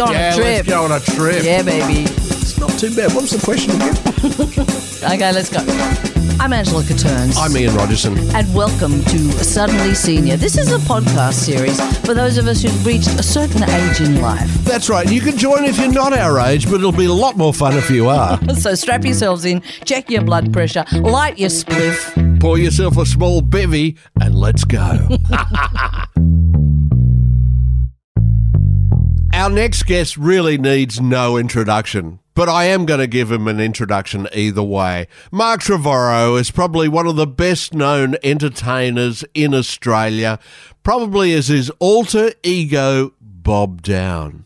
go 0.00 0.06
on 0.06 0.12
Yeah, 0.12 0.32
a 0.32 0.34
trip. 0.34 0.46
let's 0.46 0.68
go 0.68 0.84
on 0.84 0.92
a 0.92 1.00
trip. 1.00 1.44
Yeah, 1.44 1.62
baby. 1.62 2.04
It's 2.08 2.58
not 2.58 2.70
too 2.78 2.94
bad. 2.96 3.12
What 3.12 3.22
was 3.22 3.32
the 3.32 3.44
question 3.44 3.74
again? 3.76 3.96
Okay, 5.02 5.32
let's 5.32 5.48
go. 5.48 5.60
I'm 6.38 6.52
Angela 6.52 6.82
Catterns. 6.84 7.34
I'm 7.38 7.56
Ian 7.56 7.74
Rogerson. 7.74 8.18
and 8.36 8.54
welcome 8.54 9.02
to 9.04 9.18
Suddenly 9.42 9.94
Senior. 9.94 10.36
This 10.36 10.58
is 10.58 10.70
a 10.72 10.76
podcast 10.78 11.32
series 11.34 11.80
for 12.00 12.12
those 12.12 12.36
of 12.36 12.46
us 12.46 12.60
who've 12.62 12.84
reached 12.86 13.08
a 13.08 13.22
certain 13.22 13.62
age 13.62 14.00
in 14.02 14.20
life. 14.20 14.46
That's 14.64 14.90
right. 14.90 15.10
You 15.10 15.22
can 15.22 15.38
join 15.38 15.64
if 15.64 15.78
you're 15.78 15.90
not 15.90 16.12
our 16.12 16.38
age, 16.40 16.66
but 16.66 16.74
it'll 16.74 16.92
be 16.92 17.06
a 17.06 17.12
lot 17.14 17.38
more 17.38 17.54
fun 17.54 17.76
if 17.78 17.90
you 17.90 18.08
are. 18.10 18.38
So 18.56 18.74
strap 18.74 19.04
yourselves 19.06 19.46
in, 19.46 19.62
check 19.86 20.10
your 20.10 20.22
blood 20.22 20.52
pressure, 20.52 20.84
light 20.92 21.38
your 21.38 21.48
spliff. 21.50 22.38
Pour 22.40 22.58
yourself 22.58 22.98
a 22.98 23.06
small 23.06 23.40
bevy 23.40 23.96
and 24.20 24.34
let's 24.34 24.64
go. 24.64 25.08
Our 29.40 29.48
next 29.48 29.84
guest 29.84 30.18
really 30.18 30.58
needs 30.58 31.00
no 31.00 31.38
introduction, 31.38 32.18
but 32.34 32.50
I 32.50 32.64
am 32.64 32.84
going 32.84 33.00
to 33.00 33.06
give 33.06 33.32
him 33.32 33.48
an 33.48 33.58
introduction 33.58 34.28
either 34.34 34.62
way. 34.62 35.08
Mark 35.32 35.62
Trevorrow 35.62 36.38
is 36.38 36.50
probably 36.50 36.88
one 36.88 37.06
of 37.06 37.16
the 37.16 37.26
best 37.26 37.72
known 37.72 38.16
entertainers 38.22 39.24
in 39.32 39.54
Australia, 39.54 40.38
probably 40.82 41.32
as 41.32 41.48
his 41.48 41.70
alter 41.78 42.32
ego, 42.42 43.14
Bob 43.18 43.80
Downe. 43.80 44.44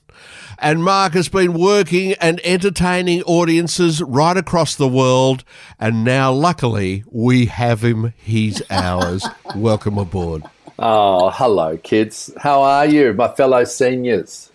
And 0.60 0.84
Mark 0.84 1.14
has 1.14 1.28
been 1.28 1.54
working 1.54 2.12
and 2.20 2.40
entertaining 2.44 3.24
audiences 3.24 4.00
right 4.00 4.36
across 4.36 4.76
the 4.76 4.86
world. 4.86 5.42
And 5.80 6.04
now, 6.04 6.30
luckily, 6.30 7.02
we 7.10 7.46
have 7.46 7.82
him. 7.82 8.14
He's 8.16 8.62
ours. 8.70 9.26
Welcome 9.56 9.98
aboard. 9.98 10.44
Oh, 10.78 11.30
hello, 11.30 11.78
kids. 11.78 12.32
How 12.38 12.62
are 12.62 12.86
you, 12.86 13.12
my 13.12 13.34
fellow 13.34 13.64
seniors? 13.64 14.52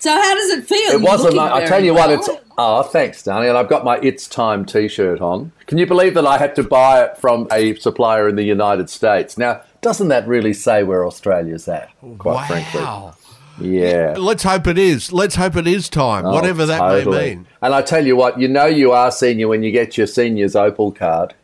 So 0.00 0.10
how 0.10 0.34
does 0.34 0.50
it 0.50 0.64
feel? 0.66 0.92
It 0.92 1.00
wasn't. 1.02 1.34
looking 1.34 1.52
I 1.52 1.64
tell 1.66 1.82
you 1.84 1.94
what, 1.94 2.10
it's. 2.10 2.28
Oh, 2.58 2.82
thanks, 2.82 3.22
darling. 3.22 3.48
And 3.48 3.56
I've 3.58 3.68
got 3.68 3.84
my 3.84 3.98
"It's 4.02 4.26
Time" 4.26 4.64
T-shirt 4.64 5.20
on. 5.20 5.52
Can 5.66 5.78
you 5.78 5.86
believe 5.86 6.14
that 6.14 6.26
I 6.26 6.38
had 6.38 6.54
to 6.56 6.62
buy 6.62 7.04
it 7.04 7.16
from 7.18 7.48
a 7.52 7.74
supplier 7.76 8.28
in 8.28 8.36
the 8.36 8.42
United 8.42 8.90
States? 8.90 9.38
Now, 9.38 9.62
doesn't 9.80 10.08
that 10.08 10.26
really 10.26 10.52
say 10.52 10.82
where 10.82 11.06
Australia's 11.06 11.68
at? 11.68 11.90
Quite 12.18 12.46
frankly, 12.46 13.12
yeah. 13.60 14.14
Let's 14.18 14.42
hope 14.42 14.66
it 14.66 14.78
is. 14.78 15.12
Let's 15.12 15.36
hope 15.36 15.56
it 15.56 15.66
is 15.66 15.88
time, 15.88 16.26
Oh, 16.26 16.32
whatever 16.32 16.66
that 16.66 16.78
totally. 16.78 17.16
may 17.16 17.34
mean. 17.36 17.46
And 17.60 17.74
I 17.74 17.82
tell 17.82 18.04
you 18.04 18.16
what, 18.16 18.38
you 18.40 18.48
know 18.48 18.66
you 18.66 18.92
are 18.92 19.10
senior 19.12 19.46
when 19.48 19.62
you 19.62 19.70
get 19.70 19.96
your 19.96 20.06
senior's 20.06 20.56
Opal 20.56 20.90
card. 20.92 21.34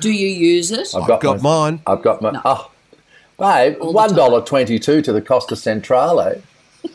Do 0.00 0.10
you 0.10 0.28
use 0.28 0.70
it? 0.72 0.88
I've 0.94 1.10
I've 1.10 1.20
got 1.20 1.42
my- 1.42 1.70
mine. 1.70 1.82
I've 1.86 2.02
got 2.02 2.22
my. 2.22 2.40
Oh, 2.44 2.70
babe, 3.38 3.76
All 3.80 3.92
one 3.92 4.14
dollar 4.14 4.42
twenty-two 4.44 5.02
to 5.02 5.12
the 5.12 5.22
Costa 5.22 5.56
Centrale. 5.56 6.42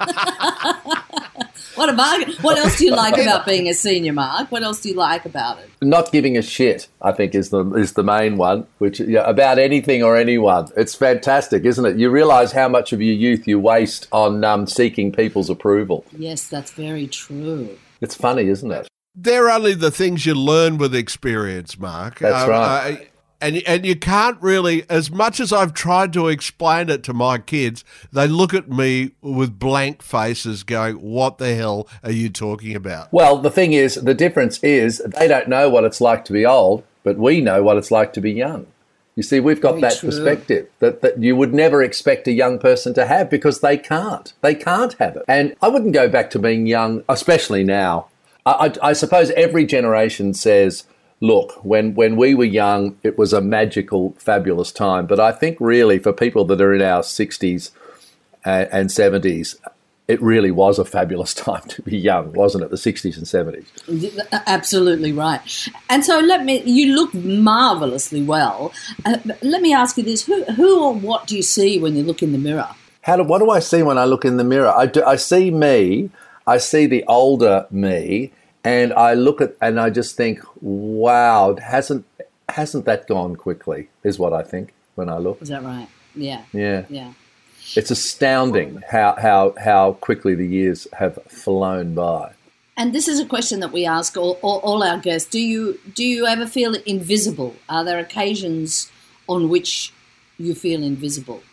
What 1.76 1.90
a 1.90 1.94
bargain! 1.94 2.36
What 2.42 2.58
else 2.60 2.78
do 2.78 2.86
you 2.86 2.92
like 2.92 3.18
about 3.18 3.48
being 3.48 3.68
a 3.68 3.74
senior, 3.74 4.14
Mark? 4.14 4.52
What 4.52 4.62
else 4.62 4.80
do 4.80 4.90
you 4.90 4.96
like 4.96 5.26
about 5.26 5.58
it? 5.60 5.70
not 5.82 6.12
giving 6.12 6.38
a 6.38 6.42
shit, 6.42 6.88
I 7.02 7.12
think, 7.12 7.34
is 7.34 7.50
the 7.50 7.66
is 7.74 7.94
the 7.94 8.04
main 8.04 8.38
one. 8.38 8.68
Which 8.78 9.00
yeah, 9.00 9.28
about 9.28 9.58
anything 9.58 10.04
or 10.04 10.16
anyone, 10.16 10.68
it's 10.78 10.94
fantastic, 10.94 11.66
isn't 11.66 11.84
it? 11.84 11.98
You 11.98 12.12
realise 12.12 12.52
how 12.52 12.70
much 12.70 12.94
of 12.94 13.02
your 13.02 13.16
youth 13.16 13.48
you 13.48 13.60
waste 13.60 14.08
on 14.12 14.44
um, 14.44 14.68
seeking 14.68 15.12
people's 15.12 15.50
approval. 15.50 16.06
Yes, 16.16 16.48
that's 16.48 16.72
very 16.72 17.08
true. 17.08 17.78
It's 18.02 18.16
funny, 18.16 18.50
isn't 18.50 18.72
it? 18.72 18.88
They're 19.16 19.50
only 19.50 19.74
the 19.74 19.92
things 19.92 20.26
you 20.28 20.36
learn 20.36 20.78
with 20.78 20.94
experience, 20.94 21.80
Mark. 21.80 22.20
That's 22.20 22.48
right. 22.48 23.00
I- 23.02 23.08
and 23.44 23.62
and 23.68 23.86
you 23.86 23.96
can't 23.96 24.42
really, 24.42 24.90
as 24.90 25.12
much 25.12 25.40
as 25.40 25.52
I've 25.52 25.74
tried 25.74 26.14
to 26.14 26.30
explain 26.30 26.90
it 26.90 27.04
to 27.04 27.14
my 27.14 27.38
kids, 27.38 27.84
they 28.12 28.28
look 28.28 28.54
at 28.54 28.70
me 28.70 29.12
with 29.22 29.60
blank 29.60 30.02
faces, 30.02 30.64
going, 30.64 30.96
"What 30.96 31.38
the 31.38 31.54
hell 31.54 31.88
are 32.04 32.12
you 32.12 32.30
talking 32.30 32.76
about?" 32.76 33.12
Well, 33.12 33.38
the 33.38 33.52
thing 33.52 33.74
is, 33.74 33.96
the 33.96 34.14
difference 34.14 34.64
is 34.64 35.00
they 35.20 35.28
don't 35.28 35.48
know 35.48 35.70
what 35.70 35.84
it's 35.84 36.02
like 36.02 36.26
to 36.26 36.34
be 36.34 36.46
old, 36.46 36.84
but 37.04 37.18
we 37.18 37.42
know 37.42 37.62
what 37.62 37.78
it's 37.78 37.92
like 37.92 38.14
to 38.14 38.22
be 38.22 38.32
young. 38.32 38.68
You 39.16 39.24
see, 39.24 39.40
we've 39.40 39.62
got 39.62 39.74
Very 39.74 39.82
that 39.82 40.00
true. 40.00 40.10
perspective 40.10 40.68
that, 40.80 41.02
that 41.02 41.22
you 41.22 41.36
would 41.36 41.54
never 41.54 41.84
expect 41.84 42.28
a 42.28 42.32
young 42.32 42.58
person 42.58 42.94
to 42.96 43.06
have 43.06 43.30
because 43.30 43.62
they 43.62 43.78
can't. 43.78 44.34
They 44.42 44.56
can't 44.56 44.94
have 44.94 45.16
it. 45.18 45.24
And 45.28 45.56
I 45.62 45.68
wouldn't 45.68 45.94
go 45.94 46.10
back 46.10 46.32
to 46.32 46.40
being 46.40 46.66
young, 46.66 47.04
especially 47.08 47.64
now. 47.64 48.08
I, 48.46 48.52
I, 48.82 48.90
I 48.90 48.94
suppose 48.94 49.30
every 49.32 49.66
generation 49.66 50.34
says, 50.34 50.86
look, 51.24 51.54
when, 51.64 51.96
when 51.96 52.18
we 52.18 52.36
were 52.36 52.44
young, 52.44 52.98
it 53.02 53.18
was 53.18 53.32
a 53.32 53.40
magical, 53.40 54.14
fabulous 54.20 54.74
time. 54.74 55.08
But 55.08 55.22
I 55.22 55.32
think 55.32 55.58
really 55.62 55.98
for 55.98 56.12
people 56.12 56.44
that 56.46 56.60
are 56.60 56.74
in 56.74 56.82
our 56.82 57.02
60s 57.02 57.72
and, 58.44 58.68
and 58.74 58.90
70s, 58.90 59.56
it 60.10 60.22
really 60.22 60.52
was 60.52 60.80
a 60.80 60.84
fabulous 60.84 61.34
time 61.46 61.66
to 61.70 61.82
be 61.82 61.98
young, 61.98 62.34
wasn't 62.34 62.66
it? 62.66 62.72
The 62.72 62.76
60s 62.76 63.16
and 63.16 63.26
70s. 63.26 64.20
Absolutely 64.48 65.14
right. 65.14 65.70
And 65.90 66.04
so 66.04 66.20
let 66.20 66.44
me. 66.44 66.62
You 66.64 66.94
look 66.94 67.14
marvelously 67.14 68.22
well. 68.22 68.74
Uh, 69.06 69.18
let 69.42 69.62
me 69.62 69.74
ask 69.74 69.96
you 69.96 70.04
this: 70.04 70.26
Who, 70.26 70.44
who 70.44 70.84
or 70.84 70.94
what 70.94 71.26
do 71.28 71.38
you 71.38 71.42
see 71.42 71.80
when 71.80 71.96
you 71.96 72.04
look 72.04 72.22
in 72.22 72.34
the 72.34 72.38
mirror? 72.38 72.68
How 73.04 73.16
do, 73.16 73.24
what 73.24 73.40
do 73.40 73.50
I 73.50 73.60
see 73.60 73.82
when 73.82 73.98
I 73.98 74.04
look 74.04 74.26
in 74.26 74.36
the 74.36 74.44
mirror? 74.44 74.74
I, 74.76 74.88
do, 74.88 75.04
I 75.06 75.16
see 75.16 75.52
me, 75.52 76.10
I 76.46 76.58
see 76.58 76.86
the 76.86 77.06
older 77.08 77.66
me, 77.72 78.34
and 78.64 78.94
I 78.94 79.14
look 79.14 79.42
at 79.42 79.56
and 79.62 79.80
I 79.80 79.90
just 79.90 80.16
think, 80.16 80.40
wow, 80.62 81.56
hasn't 81.56 82.06
hasn't 82.50 82.86
that 82.86 83.08
gone 83.08 83.36
quickly? 83.36 83.90
Is 84.04 84.20
what 84.20 84.34
I 84.34 84.44
think 84.44 84.74
when 84.96 85.10
I 85.10 85.18
look. 85.18 85.42
Is 85.42 85.50
that 85.50 85.64
right? 85.64 85.88
Yeah. 86.16 86.44
Yeah, 86.54 86.86
Yeah. 86.90 87.14
it's 87.76 87.92
astounding 87.92 88.82
how 88.90 89.16
how 89.20 89.56
how 89.64 89.94
quickly 89.94 90.36
the 90.36 90.48
years 90.48 90.88
have 90.94 91.18
flown 91.28 91.96
by. 91.96 92.34
And 92.76 92.94
this 92.94 93.08
is 93.08 93.20
a 93.20 93.26
question 93.26 93.60
that 93.60 93.72
we 93.72 93.86
ask 93.86 94.18
all, 94.18 94.40
all, 94.42 94.60
all 94.60 94.82
our 94.84 94.98
guests. 94.98 95.30
Do 95.30 95.40
you 95.40 95.80
do 95.94 96.04
you 96.04 96.26
ever 96.26 96.46
feel 96.48 96.76
invisible? 96.86 97.56
Are 97.70 97.84
there 97.84 98.00
occasions 98.00 98.92
on 99.28 99.50
which 99.50 99.94
you 100.38 100.56
feel 100.56 100.82
invisible? 100.84 101.44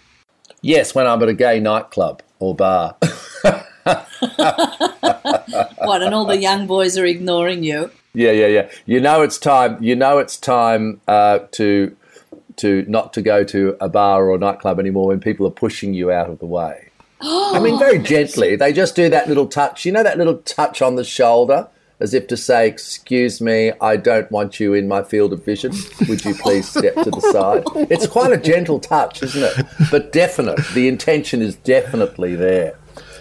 Yes, 0.62 0.94
when 0.94 1.06
I'm 1.06 1.22
at 1.22 1.28
a 1.28 1.34
gay 1.34 1.60
nightclub 1.60 2.22
or 2.38 2.54
bar. 2.54 2.97
What? 5.79 6.03
And 6.03 6.15
all 6.15 6.25
the 6.25 6.37
young 6.37 6.67
boys 6.67 6.97
are 6.97 7.07
ignoring 7.07 7.65
you. 7.65 7.91
Yeah, 8.15 8.33
yeah, 8.33 8.47
yeah. 8.47 8.71
You 8.87 9.01
know 9.01 9.23
it's 9.23 9.39
time. 9.39 9.83
You 9.83 9.97
know 9.97 10.19
it's 10.19 10.37
time 10.37 11.01
uh, 11.07 11.41
to 11.53 11.97
to 12.57 12.85
not 12.89 13.13
to 13.15 13.23
go 13.23 13.45
to 13.45 13.77
a 13.81 13.89
bar 13.89 14.29
or 14.29 14.35
a 14.35 14.39
nightclub 14.39 14.79
anymore 14.79 15.09
when 15.09 15.21
people 15.21 15.47
are 15.47 15.53
pushing 15.53 15.95
you 15.95 16.11
out 16.11 16.29
of 16.29 16.39
the 16.39 16.47
way. 16.47 16.91
I 17.21 17.59
mean, 17.61 17.79
very 17.79 17.99
gently. 17.99 18.57
They 18.57 18.73
just 18.73 18.95
do 18.97 19.09
that 19.11 19.29
little 19.29 19.47
touch. 19.47 19.85
You 19.85 19.93
know 19.93 20.03
that 20.03 20.19
little 20.19 20.39
touch 20.39 20.83
on 20.83 20.97
the 20.97 21.05
shoulder, 21.05 21.69
as 21.99 22.15
if 22.15 22.27
to 22.29 22.37
say, 22.37 22.67
"Excuse 22.67 23.41
me, 23.41 23.73
I 23.81 23.97
don't 23.97 24.31
want 24.31 24.61
you 24.61 24.75
in 24.75 24.89
my 24.89 25.03
field 25.03 25.33
of 25.33 25.45
vision. 25.45 25.73
Would 26.09 26.25
you 26.25 26.35
please 26.35 26.69
step 26.69 26.95
to 26.95 27.11
the 27.11 27.21
side?" 27.33 27.65
It's 27.91 28.07
quite 28.07 28.33
a 28.33 28.39
gentle 28.39 28.81
touch, 28.81 29.23
isn't 29.23 29.43
it? 29.43 29.67
But 29.91 30.13
definite. 30.13 30.61
The 30.75 30.89
intention 30.89 31.43
is 31.43 31.57
definitely 31.57 32.35
there. 32.35 32.77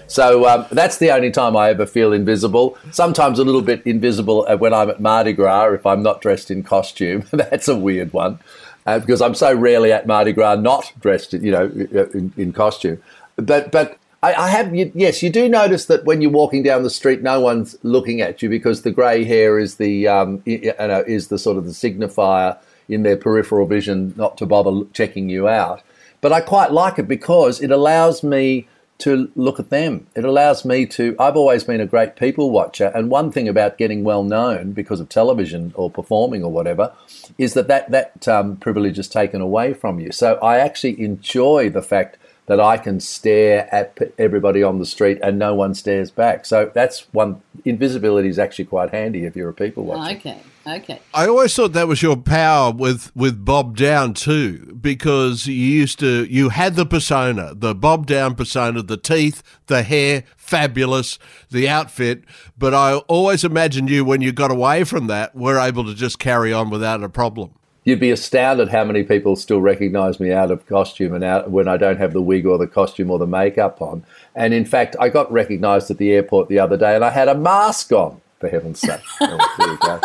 So 0.10 0.48
um, 0.48 0.66
that's 0.72 0.98
the 0.98 1.12
only 1.12 1.30
time 1.30 1.56
I 1.56 1.70
ever 1.70 1.86
feel 1.86 2.14
invisible. 2.14 2.78
Sometimes 2.92 3.38
a 3.38 3.44
little 3.44 3.62
bit 3.62 3.82
invisible 3.86 4.46
uh, 4.50 4.58
when 4.58 4.74
I'm 4.74 4.90
at 4.90 5.00
Mardi 5.00 5.34
Gras 5.34 5.72
if 5.74 5.86
I'm 5.86 6.02
not 6.02 6.20
dressed 6.20 6.50
in 6.50 6.64
costume. 6.64 7.26
that's 7.32 7.68
a 7.68 7.76
weird 7.76 8.12
one 8.12 8.40
uh, 8.86 9.00
because 9.00 9.22
I'm 9.22 9.36
so 9.36 9.54
rarely 9.54 9.92
at 9.92 10.08
Mardi 10.08 10.34
Gras 10.34 10.56
not 10.56 10.92
dressed, 11.00 11.34
you 11.34 11.52
know, 11.52 11.66
in, 11.66 12.34
in 12.38 12.54
costume. 12.54 13.02
But 13.36 13.72
but 13.72 14.00
I, 14.24 14.34
I 14.34 14.50
have 14.50 14.74
yes, 14.74 15.22
you 15.22 15.30
do 15.30 15.48
notice 15.48 15.86
that 15.86 16.06
when 16.06 16.22
you're 16.22 16.32
walking 16.32 16.64
down 16.64 16.82
the 16.82 16.90
street, 16.90 17.22
no 17.22 17.40
one's 17.40 17.78
looking 17.84 18.20
at 18.20 18.42
you 18.42 18.50
because 18.50 18.82
the 18.82 18.92
grey 18.92 19.24
hair 19.24 19.60
is 19.60 19.76
the 19.76 20.08
um, 20.08 20.42
you 20.46 20.74
know, 20.80 21.04
is 21.06 21.28
the 21.28 21.38
sort 21.38 21.58
of 21.58 21.66
the 21.66 21.72
signifier 21.72 22.58
in 22.88 23.04
their 23.04 23.16
peripheral 23.16 23.68
vision 23.68 24.14
not 24.18 24.38
to 24.38 24.48
bother 24.48 24.86
checking 24.94 25.30
you 25.30 25.48
out. 25.48 25.84
But 26.22 26.34
I 26.34 26.42
quite 26.42 26.72
like 26.72 26.98
it 26.98 27.08
because 27.08 27.62
it 27.62 27.70
allows 27.72 28.24
me 28.24 28.68
to 29.00 29.32
look 29.36 29.60
at 29.60 29.70
them. 29.70 30.08
It 30.14 30.26
allows 30.26 30.64
me 30.64 30.86
to. 30.88 31.16
I've 31.18 31.38
always 31.38 31.64
been 31.64 31.82
a 31.82 31.86
great 31.86 32.16
people 32.16 32.52
watcher, 32.52 32.92
and 32.94 33.10
one 33.10 33.32
thing 33.32 33.48
about 33.48 33.78
getting 33.78 34.04
well 34.04 34.24
known 34.24 34.74
because 34.74 35.00
of 35.00 35.10
television 35.10 35.72
or 35.76 35.90
performing 35.90 36.44
or 36.44 36.52
whatever 36.52 36.94
is 37.38 37.54
that 37.56 37.68
that 37.68 37.90
that 37.92 38.28
um, 38.28 38.58
privilege 38.58 39.00
is 39.00 39.08
taken 39.08 39.42
away 39.42 39.74
from 39.74 40.00
you. 40.00 40.12
So 40.12 40.36
I 40.36 40.60
actually 40.60 41.02
enjoy 41.02 41.70
the 41.70 41.82
fact 41.82 42.18
that 42.50 42.60
I 42.60 42.78
can 42.78 43.00
stare 43.00 43.74
at 43.74 43.96
everybody 44.18 44.64
on 44.64 44.80
the 44.80 44.86
street 44.86 45.20
and 45.22 45.38
no 45.38 45.54
one 45.54 45.76
stares 45.76 46.10
back. 46.10 46.48
So 46.48 46.72
that's 46.74 47.02
one. 47.14 47.44
Invisibility 47.64 48.28
is 48.28 48.40
actually 48.40 48.66
quite 48.66 48.90
handy 48.90 49.26
if 49.26 49.36
you're 49.36 49.50
a 49.50 49.54
people 49.54 49.84
oh, 49.84 49.98
watcher. 49.98 50.18
Okay. 50.18 50.42
Okay. 50.66 51.00
I 51.14 51.28
always 51.28 51.56
thought 51.56 51.74
that 51.74 51.88
was 51.88 52.02
your 52.02 52.18
power 52.18 52.72
with 52.72 53.16
with 53.16 53.46
Bob 53.46 53.78
Downe 53.78 54.16
too, 54.16 54.78
because 54.82 55.46
you 55.46 55.54
used 55.54 56.00
to 56.00 56.26
you 56.26 56.50
had 56.50 56.76
the 56.76 56.88
persona, 56.88 57.54
the 57.54 57.76
Bob 57.76 58.08
Downe 58.08 58.34
persona, 58.34 58.82
the 58.82 58.98
teeth, 58.98 59.44
the 59.68 59.84
hair, 59.84 60.24
fabulous, 60.36 61.20
the 61.52 61.70
outfit. 61.70 62.24
But 62.58 62.74
I 62.74 62.96
always 62.96 63.44
imagined 63.44 63.92
you 63.92 64.04
when 64.04 64.22
you 64.22 64.32
got 64.32 64.52
away 64.52 64.84
from 64.86 65.06
that 65.06 65.36
were 65.36 65.60
able 65.60 65.86
to 65.86 65.94
just 65.94 66.18
carry 66.18 66.52
on 66.52 66.72
without 66.72 67.04
a 67.04 67.10
problem. 67.10 67.54
You'd 67.84 68.00
be 68.00 68.12
astounded 68.12 68.70
how 68.70 68.84
many 68.84 69.04
people 69.04 69.36
still 69.36 69.62
recognise 69.62 70.20
me 70.20 70.32
out 70.32 70.52
of 70.52 70.66
costume 70.66 71.14
and 71.14 71.24
out 71.24 71.50
when 71.50 71.68
I 71.68 71.78
don't 71.78 71.98
have 71.98 72.14
the 72.14 72.22
wig 72.22 72.46
or 72.46 72.58
the 72.58 72.68
costume 72.68 73.10
or 73.10 73.20
the 73.20 73.28
makeup 73.28 73.82
on. 73.82 74.06
And 74.36 74.54
in 74.54 74.66
fact, 74.66 74.96
I 75.00 75.10
got 75.10 75.32
recognised 75.32 75.90
at 75.90 75.98
the 75.98 76.12
airport 76.12 76.50
the 76.50 76.60
other 76.60 76.78
day, 76.78 76.96
and 76.96 77.04
I 77.04 77.10
had 77.10 77.28
a 77.28 77.36
mask 77.36 77.92
on. 77.92 78.22
For 78.40 78.48
heaven's 78.48 78.80
sake! 78.80 79.02
Oh, 79.22 79.56
there 79.58 79.68
you 79.68 79.78
go. 79.78 80.00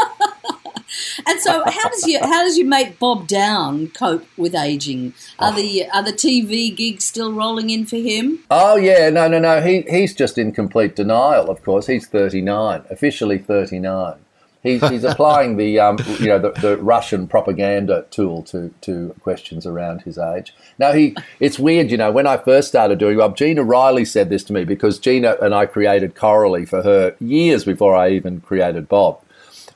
And 1.26 1.40
so, 1.40 1.62
how 1.66 1.88
does 1.88 2.06
you 2.06 2.18
how 2.20 2.44
does 2.44 2.58
your 2.58 2.66
mate 2.66 2.98
Bob 2.98 3.26
Downe 3.26 3.88
cope 3.88 4.26
with 4.36 4.54
aging? 4.54 5.14
Are 5.38 5.52
oh. 5.52 5.56
the 5.56 5.88
are 5.90 6.02
the 6.02 6.12
TV 6.12 6.74
gigs 6.74 7.04
still 7.04 7.32
rolling 7.32 7.70
in 7.70 7.86
for 7.86 7.96
him? 7.96 8.40
Oh 8.50 8.76
yeah, 8.76 9.10
no, 9.10 9.28
no, 9.28 9.38
no. 9.38 9.60
He 9.60 9.82
he's 9.82 10.14
just 10.14 10.38
in 10.38 10.52
complete 10.52 10.94
denial. 10.96 11.50
Of 11.50 11.62
course, 11.62 11.86
he's 11.86 12.06
thirty 12.06 12.40
nine, 12.40 12.84
officially 12.90 13.38
thirty 13.38 13.78
nine. 13.78 14.23
He's, 14.64 14.82
he's 14.88 15.04
applying 15.04 15.58
the 15.58 15.78
um, 15.78 15.98
you 16.18 16.28
know 16.28 16.38
the, 16.38 16.50
the 16.52 16.78
Russian 16.78 17.28
propaganda 17.28 18.06
tool 18.10 18.42
to 18.44 18.74
to 18.80 19.14
questions 19.20 19.66
around 19.66 20.02
his 20.02 20.16
age. 20.16 20.54
Now 20.78 20.92
he 20.92 21.14
it's 21.38 21.58
weird, 21.58 21.90
you 21.90 21.98
know. 21.98 22.10
When 22.10 22.26
I 22.26 22.38
first 22.38 22.68
started 22.68 22.98
doing 22.98 23.18
Bob, 23.18 23.36
Gina 23.36 23.62
Riley 23.62 24.06
said 24.06 24.30
this 24.30 24.42
to 24.44 24.54
me 24.54 24.64
because 24.64 24.98
Gina 24.98 25.36
and 25.42 25.54
I 25.54 25.66
created 25.66 26.14
Coralie 26.14 26.64
for 26.64 26.82
her 26.82 27.14
years 27.20 27.66
before 27.66 27.94
I 27.94 28.08
even 28.08 28.40
created 28.40 28.88
Bob. 28.88 29.20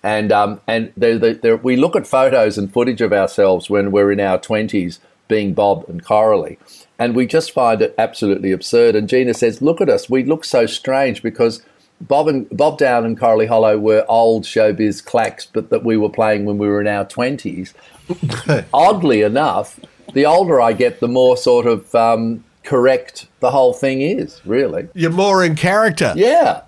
And 0.03 0.33
um, 0.33 0.63
and 0.67 0.91
they're, 0.97 1.19
they're, 1.19 1.59
we 1.59 1.77
look 1.77 1.95
at 1.95 2.07
photos 2.07 2.57
and 2.57 2.73
footage 2.73 3.03
of 3.03 3.13
ourselves 3.13 3.69
when 3.69 3.91
we're 3.91 4.11
in 4.11 4.21
our 4.21 4.39
twenties, 4.39 5.01
being 5.29 5.53
Bob 5.53 5.85
and 5.87 6.03
Coralie, 6.03 6.59
and 6.99 7.15
we 7.15 7.27
just 7.27 7.53
find 7.53 7.83
it 7.83 7.95
absolutely 7.99 8.53
absurd. 8.53 8.97
And 8.97 9.07
Gina 9.07 9.35
says, 9.35 9.61
"Look 9.61 9.83
at 9.83 9.91
us. 9.91 10.09
We 10.09 10.25
look 10.25 10.47
so 10.47 10.65
strange 10.65 11.23
because." 11.23 11.63
Bob 12.01 12.29
and 12.29 12.49
Bob 12.51 12.79
Downe 12.79 13.05
and 13.05 13.19
Coralie 13.19 13.47
Hollow 13.47 13.79
were 13.79 14.05
old 14.09 14.45
showbiz 14.45 15.05
clacks, 15.05 15.47
but 15.47 15.71
that 15.71 15.85
we 15.85 15.97
were 15.97 16.09
playing 16.09 16.45
when 16.45 16.59
we 16.59 16.69
were 16.69 16.81
in 16.81 16.87
our 16.87 17.05
twenties. 17.05 17.75
Oddly 18.73 19.23
enough, 19.23 19.81
the 20.15 20.25
older 20.25 20.61
I 20.61 20.73
get, 20.73 21.01
the 21.01 21.09
more 21.09 21.37
sort 21.37 21.67
of 21.67 21.93
um, 21.95 22.45
correct 22.63 23.27
the 23.41 23.51
whole 23.51 23.73
thing 23.73 24.01
is. 24.01 24.41
Really, 24.47 24.89
You're 24.95 25.11
more 25.11 25.45
in 25.45 25.57
character. 25.57 26.13
yeah, 26.17 26.63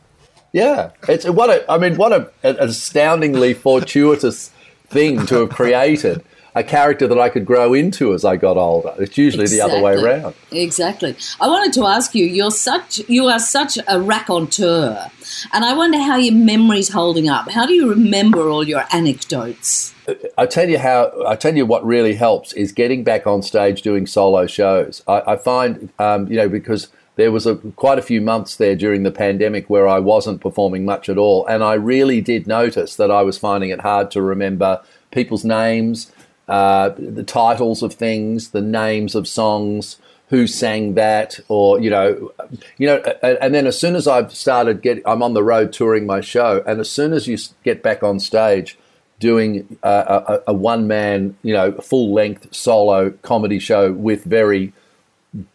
yeah. 0.53 0.91
It's 1.09 1.25
what 1.29 1.49
a. 1.51 1.71
I 1.71 1.79
mean, 1.79 1.97
what 1.97 2.13
a, 2.13 2.31
an 2.43 2.57
astoundingly 2.59 3.55
fortuitous 3.55 4.51
thing 4.89 5.25
to 5.27 5.37
have 5.37 5.51
created 5.51 6.25
a 6.61 6.65
character 6.65 7.09
that 7.09 7.19
I 7.19 7.31
could 7.31 7.47
grow 7.47 7.73
into 7.73 8.13
as 8.13 8.25
I 8.25 8.37
got 8.37 8.57
older. 8.59 8.95
It's 8.99 9.17
usually 9.17 9.47
the 9.47 9.63
other 9.63 9.81
way 9.81 9.95
around. 9.95 10.35
Exactly. 10.53 11.17
I 11.41 11.49
wanted 11.49 11.73
to 11.73 11.87
ask 11.87 12.15
you. 12.15 12.27
You're 12.27 12.51
such 12.51 13.01
you 13.09 13.27
are 13.27 13.39
such 13.39 13.79
a 13.89 13.99
raconteur, 14.01 15.11
and 15.53 15.65
I 15.65 15.73
wonder 15.75 15.99
how 15.99 16.17
your 16.17 16.35
memory's 16.35 16.91
holding 16.91 17.29
up. 17.29 17.51
How 17.51 17.67
do 17.67 17.73
you 17.73 17.89
remember 17.89 18.49
all 18.49 18.63
your 18.63 18.85
anecdotes? 18.93 19.95
I 20.37 20.47
tell 20.47 20.69
you 20.69 20.79
how. 20.79 21.13
I 21.27 21.35
tell 21.35 21.57
you 21.57 21.65
what 21.65 21.85
really 21.85 22.15
helps 22.15 22.53
is 22.53 22.73
getting 22.73 23.05
back 23.05 23.27
on 23.27 23.43
stage 23.43 23.83
doing 23.83 24.07
solo 24.07 24.47
shows. 24.47 25.03
I, 25.09 25.23
I 25.33 25.37
find, 25.37 25.91
um, 25.99 26.29
you 26.29 26.37
know, 26.37 26.49
because 26.49 26.89
there 27.17 27.33
was 27.33 27.47
a, 27.47 27.57
quite 27.57 27.99
a 27.99 28.03
few 28.03 28.21
months 28.21 28.57
there 28.57 28.77
during 28.77 29.03
the 29.03 29.11
pandemic 29.11 29.69
where 29.71 29.89
I 29.89 29.99
wasn't 29.99 30.41
performing 30.41 30.85
much 30.85 31.09
at 31.09 31.17
all, 31.17 31.47
and 31.47 31.65
I 31.65 31.75
really 31.75 32.21
did 32.21 32.47
notice 32.47 32.97
that 32.97 33.11
I 33.11 33.23
was 33.23 33.39
finding 33.39 33.71
it 33.71 33.81
hard 33.81 34.11
to 34.13 34.23
remember 34.23 34.83
people's 35.11 35.45
names, 35.45 36.13
uh, 36.51 36.91
the 36.99 37.23
titles 37.23 37.83
of 37.83 37.95
things, 37.95 38.51
the 38.51 38.61
names 38.63 39.15
of 39.15 39.27
songs. 39.27 39.97
Who 40.29 40.47
sang 40.47 40.95
that, 40.95 41.41
or 41.49 41.81
you 41.81 41.91
know, 41.91 42.31
you 42.79 42.87
know, 42.87 43.03
and, 43.21 43.53
then 43.53 43.67
as 43.67 43.77
soon 43.77 43.97
as 43.97 44.07
I've 44.07 44.33
started 44.33 44.81
get, 44.81 45.03
I'm 45.05 45.25
on 45.25 45.35
the 45.35 45.43
road 45.43 45.73
touring 45.73 46.07
my 46.07 46.21
show, 46.21 46.63
and 46.69 46.79
as 46.79 46.89
soon 46.89 47.13
as 47.13 47.27
you 47.27 47.37
get 47.65 47.83
back 47.83 48.05
on 48.05 48.21
stage, 48.21 48.79
doing 49.21 49.77
uh, 49.83 50.23
a, 50.47 50.51
a 50.53 50.55
one 50.55 50.89
man, 50.89 51.37
you 51.43 51.53
know, 51.53 51.73
full 51.73 52.13
length 52.13 52.55
solo 52.55 53.11
comedy 53.23 53.59
show 53.59 53.93
with 53.93 54.25
very 54.25 54.73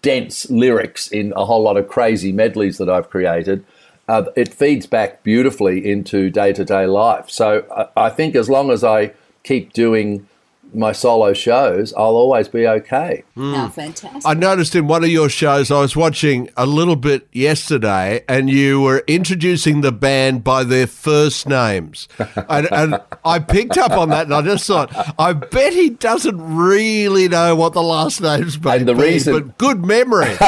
dense 0.02 0.50
lyrics 0.50 1.08
in 1.08 1.34
a 1.36 1.44
whole 1.44 1.64
lot 1.64 1.76
of 1.76 1.88
crazy 1.90 2.32
medleys 2.32 2.78
that 2.78 2.90
I've 2.90 3.10
created. 3.10 3.66
Uh, 4.08 4.26
it 4.36 4.54
feeds 4.54 4.86
back 4.86 5.24
beautifully 5.24 5.90
into 5.90 6.30
day 6.30 6.54
to 6.54 6.64
day 6.64 6.86
life. 6.86 7.30
So 7.30 7.66
I, 7.76 8.06
I 8.06 8.10
think 8.10 8.36
as 8.36 8.50
long 8.50 8.72
as 8.72 8.84
I 8.84 9.14
keep 9.44 9.74
doing 9.74 10.28
my 10.76 10.92
solo 10.92 11.34
shows, 11.34 11.94
I'll 11.94 12.16
always 12.16 12.48
be 12.48 12.68
okay. 12.68 13.24
How 13.36 13.70
fantastic! 13.70 14.22
I 14.26 14.34
noticed 14.34 14.76
in 14.76 14.88
one 14.88 15.04
of 15.04 15.10
your 15.10 15.30
shows, 15.30 15.72
I 15.72 15.80
was 15.82 15.96
watching 15.96 16.50
a 16.58 16.66
little 16.66 16.96
bit 16.96 17.28
yesterday, 17.32 18.24
and 18.28 18.50
you 18.50 18.82
were 18.82 19.04
introducing 19.08 19.82
the 19.82 19.92
band 19.92 20.44
by 20.44 20.64
their 20.64 20.88
first 20.88 21.48
names. 21.48 22.08
and, 22.50 22.68
and 22.72 23.02
I 23.24 23.40
picked 23.40 23.78
up 23.78 23.92
on 23.92 24.10
that, 24.10 24.26
and 24.26 24.34
I 24.34 24.42
just 24.42 24.66
thought, 24.68 24.92
I 25.20 25.34
bet 25.34 25.74
he 25.74 25.90
doesn't 25.92 26.40
really 26.56 27.28
know 27.28 27.56
what 27.56 27.74
the 27.74 27.84
last 27.84 28.22
names 28.22 28.62
may 28.62 28.78
And 28.78 28.88
the 28.88 28.94
be, 28.94 29.02
reason- 29.02 29.34
but 29.34 29.58
good 29.58 29.86
memory. 29.86 30.36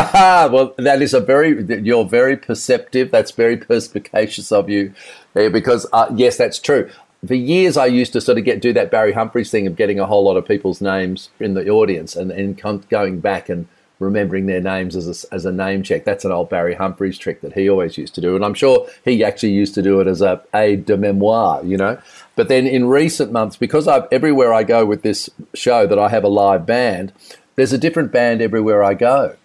Well, 0.48 0.74
that 0.78 1.02
is 1.02 1.14
a 1.14 1.20
very, 1.20 1.64
you're 1.84 2.06
very 2.06 2.38
perceptive. 2.38 3.12
That's 3.12 3.32
very 3.32 3.58
perspicacious 3.58 4.52
of 4.52 4.70
you 4.70 4.94
because, 5.34 5.86
uh, 5.94 6.08
yes, 6.16 6.38
that's 6.38 6.60
true. 6.60 6.90
For 7.26 7.34
years, 7.34 7.78
I 7.78 7.88
used 7.88 8.14
to 8.14 8.22
sort 8.22 8.38
of 8.38 8.46
get 8.46 8.62
do 8.62 8.74
that 8.74 8.92
Barry 8.92 9.14
Humphries 9.14 9.50
thing 9.50 9.66
of 9.66 9.76
getting 9.76 10.00
a 10.00 10.06
whole 10.06 10.24
lot 10.24 10.38
of 10.38 10.48
people's 10.48 10.82
names 10.82 11.30
in 11.40 11.56
the 11.56 11.68
audience 11.68 12.16
and, 12.16 12.32
and 12.32 12.60
going 12.90 13.20
back 13.20 13.50
and 13.50 13.68
remembering 14.00 14.46
their 14.46 14.62
names 14.62 14.96
as 14.96 15.26
a, 15.26 15.34
as 15.34 15.46
a 15.46 15.52
name 15.52 15.82
check. 15.82 16.06
That's 16.06 16.26
an 16.26 16.32
old 16.32 16.50
Barry 16.50 16.76
Humphries 16.76 17.18
trick 17.18 17.42
that 17.42 17.54
he 17.54 17.70
always 17.70 17.98
used 17.98 18.14
to 18.16 18.22
do. 18.22 18.36
And 18.36 18.46
I'm 18.46 18.54
sure 18.54 18.88
he 19.04 19.24
actually 19.24 19.54
used 19.54 19.74
to 19.76 19.82
do 19.82 20.00
it 20.00 20.08
as 20.08 20.22
a 20.22 20.42
aide 20.54 20.86
de 20.86 20.98
memoire, 20.98 21.64
you 21.66 21.78
know. 21.78 22.00
But 22.36 22.48
then 22.48 22.68
in 22.68 22.86
recent 22.86 23.32
months, 23.32 23.58
because 23.58 23.88
I've, 23.88 24.08
everywhere 24.12 24.54
I 24.54 24.64
go 24.64 24.86
with 24.86 25.02
this 25.02 25.30
show 25.56 25.88
that 25.88 25.98
I 25.98 26.10
have 26.10 26.24
a 26.24 26.30
live 26.30 26.66
band, 26.66 27.14
there's 27.56 27.74
a 27.74 27.78
different 27.80 28.12
band 28.12 28.42
everywhere 28.42 28.84
I 28.84 28.94
go. 28.94 29.36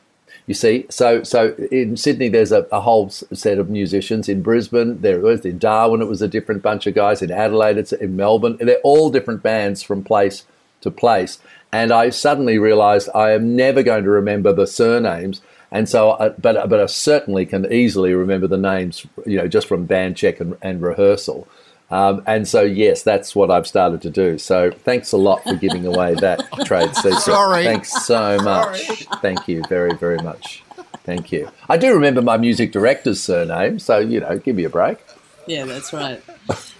You 0.47 0.55
see, 0.55 0.87
so 0.91 1.23
so 1.23 1.55
in 1.71 1.97
Sydney, 1.97 2.29
there's 2.29 2.53
a, 2.53 2.67
a 2.73 2.81
whole 2.81 3.11
set 3.11 3.59
of 3.59 3.71
musicians. 3.71 4.29
In 4.29 4.43
Brisbane, 4.43 5.01
there 5.01 5.21
was 5.21 5.45
in 5.45 5.59
Darwin, 5.59 6.03
it 6.03 6.09
was 6.09 6.23
a 6.23 6.29
different 6.29 6.63
bunch 6.63 6.87
of 6.87 6.95
guys. 6.95 7.23
In 7.23 7.31
Adelaide, 7.31 7.79
it's 7.79 7.93
in 7.93 8.17
Melbourne. 8.17 8.57
They're 8.61 8.79
all 8.83 9.11
different 9.11 9.43
bands 9.43 9.83
from 9.83 10.03
place 10.03 10.45
to 10.81 10.91
place. 10.91 11.39
And 11.73 11.93
I 11.93 12.11
suddenly 12.11 12.59
realised 12.59 13.09
I 13.15 13.31
am 13.31 13.57
never 13.57 13.83
going 13.83 14.05
to 14.05 14.11
remember 14.11 14.53
the 14.53 14.67
surnames. 14.67 15.41
And 15.71 15.89
so, 15.89 16.11
uh, 16.11 16.35
but 16.39 16.69
but 16.69 16.81
I 16.81 16.87
certainly 16.87 17.47
can 17.47 17.73
easily 17.73 18.13
remember 18.13 18.47
the 18.47 18.59
names, 18.59 19.07
you 19.25 19.39
know, 19.39 19.49
just 19.49 19.69
from 19.69 19.87
band 19.87 20.17
check 20.17 20.41
and, 20.41 20.57
and 20.61 20.83
rehearsal. 20.83 21.49
Um, 21.93 22.23
and 22.27 22.49
so, 22.49 22.63
yes, 22.63 23.03
that's 23.03 23.37
what 23.37 23.51
I've 23.51 23.67
started 23.67 24.01
to 24.03 24.11
do. 24.11 24.39
So, 24.39 24.71
thanks 24.71 25.13
a 25.13 25.19
lot 25.19 25.45
for 25.45 25.55
giving 25.55 25.85
away 25.87 26.15
that 26.15 26.41
trade 26.65 26.97
secret. 26.97 27.21
Sorry. 27.21 27.65
Thanks 27.65 27.93
so 28.07 28.39
much. 28.39 29.05
Thank 29.21 29.47
you 29.47 29.63
very, 29.69 29.95
very 29.95 30.17
much. 30.17 30.65
Thank 31.05 31.31
you. 31.33 31.51
I 31.69 31.77
do 31.77 31.93
remember 31.93 32.23
my 32.23 32.39
music 32.39 32.73
director's 32.73 33.23
surname, 33.23 33.79
so, 33.79 33.99
you 33.99 34.21
know, 34.21 34.39
give 34.39 34.57
me 34.57 34.65
a 34.65 34.71
break. 34.71 34.99
Yeah, 35.47 35.67
that's 35.67 35.93
right. 35.93 36.23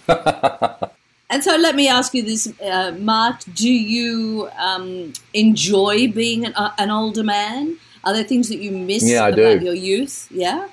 and 1.29 1.43
so 1.43 1.57
let 1.57 1.75
me 1.75 1.87
ask 1.87 2.15
you 2.15 2.23
this, 2.23 2.51
uh, 2.61 2.95
Mark: 2.97 3.41
Do 3.53 3.71
you 3.71 4.49
um, 4.57 5.13
enjoy 5.33 6.11
being 6.11 6.45
an, 6.45 6.53
uh, 6.55 6.71
an 6.79 6.89
older 6.89 7.23
man? 7.23 7.77
Are 8.03 8.13
there 8.13 8.23
things 8.23 8.49
that 8.49 8.57
you 8.57 8.71
miss 8.71 9.03
Yeah, 9.03 9.25
I 9.25 9.29
about 9.29 9.59
do. 9.59 9.65
your 9.65 9.73
youth? 9.73 10.27
Yeah. 10.31 10.69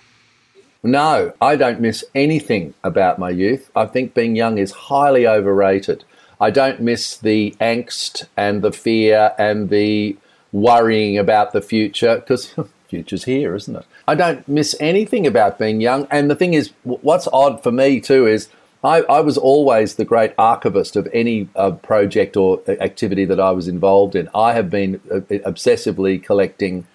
No, 0.83 1.35
I 1.43 1.57
don't 1.57 1.81
miss 1.81 2.05
anything 2.15 2.75
about 2.83 3.19
my 3.19 3.31
youth. 3.31 3.71
I 3.77 3.85
think 3.87 4.15
being 4.15 4.35
young 4.35 4.57
is 4.57 4.73
highly 4.73 5.27
overrated. 5.27 6.05
I 6.41 6.51
don't 6.51 6.81
miss 6.81 7.19
the 7.19 7.55
angst 7.61 8.25
and 8.37 8.63
the 8.63 8.73
fear 8.73 9.35
and 9.39 9.69
the 9.69 10.17
worrying 10.53 11.19
about 11.19 11.53
the 11.53 11.61
future 11.61 12.17
because 12.17 12.55
future's 12.89 13.25
here, 13.25 13.55
isn't 13.55 13.77
it? 13.77 13.85
I 14.09 14.15
don't 14.15 14.47
miss 14.49 14.75
anything 14.81 15.27
about 15.27 15.59
being 15.59 15.83
young. 15.83 16.07
And 16.11 16.31
the 16.31 16.35
thing 16.35 16.55
is, 16.55 16.73
what's 16.85 17.29
odd 17.31 17.63
for 17.63 17.71
me 17.71 18.01
too 18.01 18.27
is 18.27 18.49
I, 18.83 19.03
I 19.03 19.21
was 19.21 19.37
always 19.37 19.97
the 19.97 20.07
great 20.07 20.33
archivist 20.39 20.97
of 20.97 21.07
any 21.13 21.51
uh, 21.55 21.73
project 21.73 22.39
or 22.39 22.63
uh, 22.67 22.73
activity 22.81 23.27
that 23.27 23.39
I 23.39 23.51
was 23.51 23.69
involved 23.69 24.17
in. 24.17 24.31
I 24.35 24.55
have 24.55 24.71
been 24.71 25.01
uh, 25.13 25.21
obsessively 25.47 26.23
collecting 26.23 26.87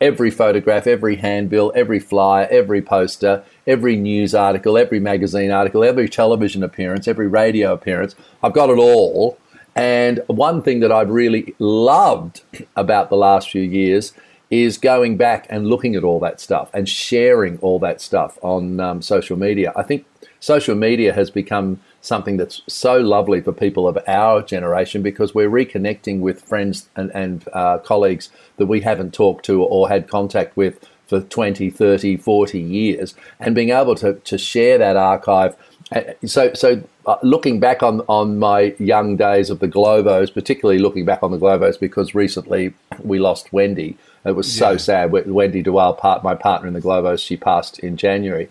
every 0.00 0.30
photograph, 0.30 0.86
every 0.86 1.16
handbill, 1.16 1.72
every 1.74 1.98
flyer, 1.98 2.46
every 2.50 2.82
poster, 2.82 3.42
every 3.66 3.96
news 3.96 4.34
article, 4.34 4.76
every 4.76 5.00
magazine 5.00 5.50
article, 5.50 5.82
every 5.82 6.08
television 6.08 6.62
appearance, 6.62 7.08
every 7.08 7.26
radio 7.26 7.72
appearance. 7.72 8.14
I've 8.42 8.52
got 8.52 8.70
it 8.70 8.78
all. 8.78 9.38
And 9.74 10.22
one 10.26 10.62
thing 10.62 10.80
that 10.80 10.92
I've 10.92 11.10
really 11.10 11.54
loved 11.58 12.42
about 12.76 13.10
the 13.10 13.16
last 13.16 13.50
few 13.50 13.62
years 13.62 14.12
is 14.50 14.78
going 14.78 15.16
back 15.16 15.46
and 15.50 15.66
looking 15.66 15.96
at 15.96 16.04
all 16.04 16.20
that 16.20 16.40
stuff 16.40 16.70
and 16.72 16.88
sharing 16.88 17.58
all 17.58 17.78
that 17.80 18.00
stuff 18.00 18.38
on 18.42 18.80
um, 18.80 19.02
social 19.02 19.36
media. 19.36 19.72
I 19.74 19.82
think 19.82 20.06
social 20.40 20.74
media 20.74 21.12
has 21.12 21.30
become 21.30 21.80
something 22.06 22.36
that's 22.36 22.62
so 22.68 22.98
lovely 22.98 23.40
for 23.40 23.52
people 23.52 23.88
of 23.88 23.98
our 24.06 24.42
generation 24.42 25.02
because 25.02 25.34
we're 25.34 25.50
reconnecting 25.50 26.20
with 26.20 26.42
friends 26.42 26.88
and, 26.96 27.10
and 27.14 27.44
uh, 27.52 27.78
colleagues 27.78 28.30
that 28.58 28.66
we 28.66 28.80
haven't 28.80 29.12
talked 29.12 29.44
to 29.46 29.62
or 29.62 29.88
had 29.88 30.08
contact 30.08 30.56
with 30.56 30.78
for 31.06 31.20
20, 31.20 31.70
30, 31.70 32.16
40 32.16 32.60
years 32.60 33.14
and 33.40 33.54
being 33.54 33.70
able 33.70 33.94
to, 33.96 34.14
to 34.14 34.38
share 34.38 34.78
that 34.78 34.96
archive 34.96 35.54
Uh, 35.94 36.02
So, 36.24 36.52
so 36.54 36.82
uh, 37.06 37.16
looking 37.22 37.60
back 37.60 37.80
on, 37.82 38.00
on 38.08 38.38
my 38.40 38.74
young 38.78 39.16
days 39.16 39.50
of 39.50 39.58
the 39.60 39.68
Globos, 39.68 40.34
particularly 40.34 40.80
looking 40.80 41.04
back 41.04 41.22
on 41.22 41.30
the 41.30 41.38
Globos, 41.38 41.78
because 41.78 42.12
recently 42.14 42.74
we 43.04 43.20
lost 43.20 43.52
Wendy. 43.52 43.96
It 44.24 44.34
was 44.34 44.50
so 44.52 44.72
Yeah. 44.72 44.76
sad. 44.78 45.12
Wendy 45.12 45.62
Duval, 45.62 45.94
part 45.94 46.24
my 46.24 46.34
partner 46.34 46.66
in 46.66 46.74
the 46.74 46.80
Globos, 46.80 47.20
she 47.24 47.36
passed 47.36 47.78
in 47.78 47.96
January, 47.96 48.48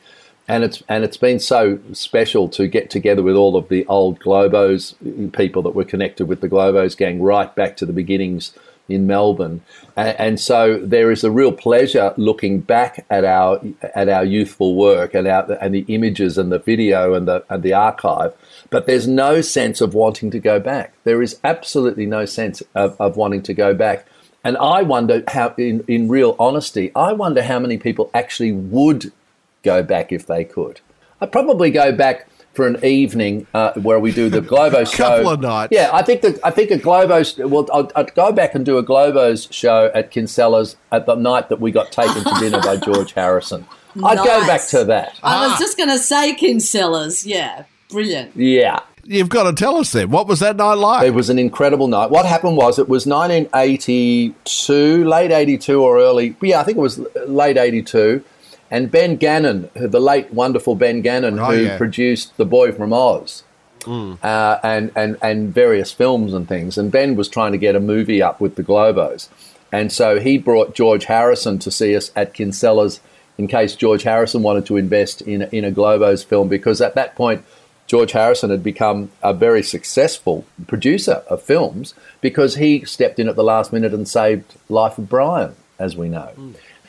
and 0.48 0.64
it's 0.64 0.84
and 0.88 1.04
it's 1.04 1.18
been 1.18 1.40
so 1.40 1.80
special 1.94 2.48
to 2.50 2.68
get 2.68 2.90
together 2.90 3.24
with 3.24 3.36
all 3.36 3.56
of 3.56 3.70
the 3.70 3.86
old 3.88 4.20
Globos 4.20 4.94
people 5.34 5.62
that 5.64 5.76
were 5.76 5.84
connected 5.84 6.28
with 6.28 6.42
the 6.42 6.50
Globos 6.50 6.96
gang 6.96 7.22
right 7.22 7.54
back 7.56 7.78
to 7.78 7.86
the 7.86 7.94
beginnings 7.94 8.54
in 8.88 9.08
Melbourne, 9.08 9.62
and, 9.96 10.20
and 10.20 10.40
so 10.40 10.78
there 10.78 11.12
is 11.12 11.24
a 11.24 11.32
real 11.32 11.52
pleasure 11.52 12.14
looking 12.18 12.62
back 12.62 13.06
at 13.10 13.26
our 13.26 13.60
at 13.96 14.08
our 14.10 14.24
youthful 14.24 14.76
work 14.76 15.16
and 15.16 15.28
our 15.28 15.52
and 15.54 15.74
the 15.74 15.86
images 15.88 16.38
and 16.38 16.52
the 16.52 16.60
video 16.60 17.14
and 17.14 17.28
the 17.28 17.44
and 17.50 17.64
the 17.64 17.74
archive. 17.74 18.34
But 18.70 18.86
there's 18.86 19.08
no 19.08 19.42
sense 19.42 19.82
of 19.82 19.94
wanting 19.94 20.32
to 20.32 20.40
go 20.40 20.60
back. 20.60 20.94
There 21.04 21.22
is 21.22 21.40
absolutely 21.44 22.06
no 22.06 22.26
sense 22.26 22.62
of, 22.74 23.00
of 23.00 23.18
wanting 23.18 23.42
to 23.44 23.54
go 23.54 23.74
back. 23.74 24.06
And 24.44 24.58
I 24.58 24.84
wonder 24.84 25.24
how, 25.28 25.56
in, 25.58 25.84
in 25.88 26.08
real 26.08 26.36
honesty, 26.38 26.92
I 26.96 27.14
wonder 27.14 27.42
how 27.42 27.58
many 27.58 27.78
people 27.78 28.12
actually 28.14 28.52
would 28.52 29.12
go 29.66 29.84
back 29.84 30.14
if 30.14 30.28
they 30.28 30.46
could. 30.46 30.80
I'd 31.20 31.32
probably 31.32 31.72
go 31.72 31.92
back 31.92 32.30
for 32.54 32.68
an 32.68 32.78
evening 32.86 33.48
uh, 33.54 33.74
where 33.74 34.00
we 34.00 34.14
do 34.14 34.30
the 34.30 34.40
Globo 34.42 34.86
show. 34.86 35.18
Couple 35.18 35.32
of 35.32 35.42
nights. 35.42 35.72
Yeah, 35.74 35.90
I 35.92 36.04
think 36.04 36.22
that 36.22 36.40
I 36.44 36.52
think 36.52 36.72
a 36.72 36.78
Globos. 36.78 37.38
Well, 37.50 37.68
I'd, 37.74 37.92
I'd 37.96 38.16
go 38.16 38.32
back 38.32 38.56
and 38.56 38.66
do 38.66 38.78
a 38.78 38.84
Globos 38.84 39.52
show 39.52 39.92
at 39.94 40.12
Kinsela's 40.12 40.78
at 40.92 41.06
the 41.06 41.16
night 41.16 41.50
that 41.50 41.60
we 41.60 41.72
got 41.72 41.92
taken 41.92 42.24
to 42.24 42.34
dinner 42.40 42.62
by 42.62 42.78
George 42.88 43.12
Harrison. 43.12 43.68
I'd 44.04 44.18
go 44.18 44.46
back 44.48 44.66
to 44.68 44.86
that. 44.86 45.20
I 45.24 45.48
was 45.48 45.60
just 45.60 45.78
going 45.78 45.90
to 45.90 46.00
say 46.00 46.36
Kinselas. 46.36 47.26
Yeah, 47.26 47.66
brilliant. 47.90 48.36
Yeah. 48.36 48.80
You've 49.08 49.30
got 49.30 49.44
to 49.44 49.54
tell 49.54 49.78
us 49.78 49.92
then. 49.92 50.10
What 50.10 50.26
was 50.28 50.40
that 50.40 50.56
night 50.56 50.74
like? 50.74 51.06
It 51.08 51.14
was 51.14 51.30
an 51.30 51.38
incredible 51.38 51.88
night. 51.88 52.10
What 52.10 52.26
happened 52.26 52.58
was 52.58 52.80
it 52.80 52.90
was 52.90 53.06
1982, 53.06 55.06
late 55.06 55.30
82 55.32 55.80
or 55.82 56.00
early, 56.00 56.36
yeah, 56.42 56.60
I 56.60 56.64
think 56.64 56.80
it 56.80 56.82
was 56.82 57.00
late 57.28 57.58
82. 57.58 58.24
And 58.72 58.90
Ben 58.92 59.16
Gannon, 59.16 59.70
who- 59.78 59.88
the 59.88 60.00
late 60.00 60.34
wonderful 60.34 60.76
Ben 60.76 61.02
Gannon, 61.02 61.40
Oh, 61.40 61.46
who 61.52 61.64
yeah. 61.66 61.78
produced 61.78 62.36
The 62.38 62.46
Boy 62.46 62.72
from 62.72 62.92
Oz 62.94 63.44
uh, 63.88 64.58
and, 64.64 64.92
and, 64.96 65.18
and 65.22 65.54
various 65.54 65.92
films 65.92 66.34
and 66.34 66.48
things. 66.48 66.78
And 66.78 66.92
Ben 66.92 67.16
was 67.16 67.28
trying 67.30 67.52
to 67.52 67.58
get 67.58 67.76
a 67.76 67.80
movie 67.80 68.22
up 68.22 68.42
with 68.42 68.56
the 68.56 68.64
Globos. 68.64 69.28
And 69.72 69.92
so 69.92 70.20
he 70.20 70.38
brought 70.38 70.74
George 70.74 71.06
Harrison 71.06 71.60
to 71.60 71.70
see 71.72 71.96
us 71.96 72.12
at 72.16 72.34
Kinsela's 72.34 73.00
in 73.38 73.48
case 73.48 73.76
George 73.76 74.04
Harrison 74.04 74.42
wanted 74.42 74.66
to 74.68 74.78
invest 74.78 75.22
in, 75.22 75.44
in 75.52 75.66
a 75.66 75.72
Globos 75.72 76.26
film 76.26 76.48
because 76.48 76.82
at 76.82 76.96
that 76.96 77.16
point, 77.16 77.44
George 77.86 78.14
Harrison 78.14 78.50
had 78.50 78.64
become 78.64 79.12
a 79.22 79.32
very 79.34 79.62
successful 79.62 80.44
producer 80.66 81.22
of 81.30 81.44
films 81.44 81.94
because 82.22 82.56
he 82.56 82.84
stepped 82.86 83.20
in 83.20 83.30
at 83.30 83.36
the 83.36 83.44
last 83.44 83.72
minute 83.72 83.94
and 83.94 84.08
saved 84.08 84.56
Life 84.70 84.98
of 84.98 85.08
Brian, 85.08 85.56
as 85.78 85.96
we 85.96 86.10
know. 86.10 86.32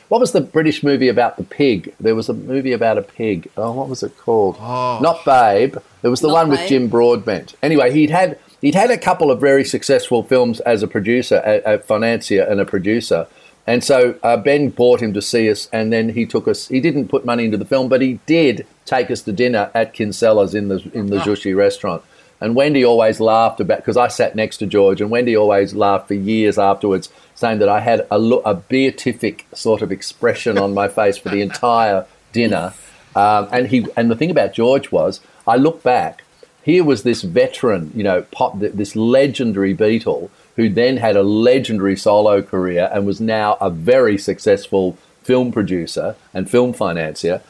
What 0.09 0.21
was 0.21 0.31
the 0.31 0.41
British 0.41 0.83
movie 0.83 1.09
about 1.09 1.37
the 1.37 1.43
pig? 1.43 1.93
There 1.99 2.15
was 2.15 2.29
a 2.29 2.33
movie 2.33 2.71
about 2.71 2.97
a 2.97 3.01
pig. 3.01 3.49
Oh, 3.57 3.73
what 3.73 3.89
was 3.89 4.03
it 4.03 4.17
called? 4.17 4.57
Not 4.59 5.25
Babe. 5.25 5.77
It 6.01 6.07
was 6.07 6.21
the 6.21 6.27
Not 6.27 6.33
one 6.33 6.49
with 6.49 6.67
Jim 6.67 6.87
Broadbent. 6.87 7.55
Anyway, 7.61 7.91
he'd 7.91 8.09
had 8.09 8.39
he'd 8.61 8.75
had 8.75 8.89
a 8.89 8.97
couple 8.97 9.29
of 9.31 9.41
very 9.41 9.65
successful 9.65 10.23
films 10.23 10.59
as 10.61 10.81
a 10.81 10.87
producer, 10.87 11.41
a, 11.45 11.75
a 11.75 11.79
financier, 11.79 12.43
and 12.43 12.61
a 12.61 12.65
producer. 12.65 13.27
And 13.65 13.83
so 13.83 14.17
uh, 14.23 14.37
Ben 14.37 14.69
brought 14.69 15.01
him 15.01 15.13
to 15.13 15.21
see 15.21 15.51
us, 15.51 15.67
and 15.73 15.91
then 15.91 16.09
he 16.09 16.25
took 16.25 16.47
us. 16.47 16.69
He 16.69 16.79
didn't 16.79 17.09
put 17.09 17.25
money 17.25 17.43
into 17.43 17.57
the 17.57 17.65
film, 17.65 17.89
but 17.89 18.01
he 18.01 18.21
did 18.25 18.65
take 18.85 19.11
us 19.11 19.21
to 19.23 19.33
dinner 19.33 19.69
at 19.73 19.93
Kinsela's 19.93 20.55
in 20.55 20.69
the 20.69 20.89
in 20.93 21.07
the 21.07 21.17
Jushi 21.17 21.55
restaurant. 21.55 22.01
And 22.39 22.55
Wendy 22.55 22.85
always 22.85 23.19
laughed 23.19 23.59
about 23.59 23.79
because 23.79 23.97
I 23.97 24.09
sat 24.09 24.35
next 24.35 24.57
to 24.57 24.67
George, 24.67 25.01
and 25.01 25.09
Wendy 25.09 25.35
always 25.35 25.73
laughed 25.73 26.07
for 26.07 26.13
years 26.13 26.59
afterwards, 26.59 27.09
saying 27.35 27.59
that 27.59 27.69
I 27.69 27.79
had 27.79 28.01
a, 28.11 28.15
a 28.15 28.53
beatific 28.53 29.47
sort 29.53 29.81
of 29.81 29.91
expression 29.91 30.57
on 30.57 30.73
my 30.73 30.87
face 30.87 31.17
for 31.17 31.29
the 31.29 31.41
entire 31.41 32.05
dinner. 32.31 32.73
Um, 33.15 33.47
and 33.51 33.67
he 33.67 33.87
and 33.95 34.11
the 34.11 34.15
thing 34.15 34.29
about 34.29 34.53
George 34.53 34.91
was, 34.91 35.21
I 35.47 35.55
look 35.55 35.81
back, 35.81 36.23
here 36.63 36.83
was 36.83 37.03
this 37.03 37.23
veteran, 37.23 37.91
you 37.95 38.03
know, 38.03 38.21
pop, 38.23 38.59
this 38.59 38.95
legendary 38.95 39.75
Beatle 39.75 40.29
who 40.57 40.69
then 40.69 40.97
had 40.97 41.15
a 41.15 41.23
legendary 41.23 41.95
solo 41.95 42.41
career 42.41 42.89
and 42.91 43.05
was 43.05 43.21
now 43.21 43.57
a 43.61 43.69
very 43.69 44.17
successful 44.17 44.97
film 45.23 45.51
producer 45.51 46.15
and 46.33 46.49
film 46.49 46.73
financier. 46.73 47.41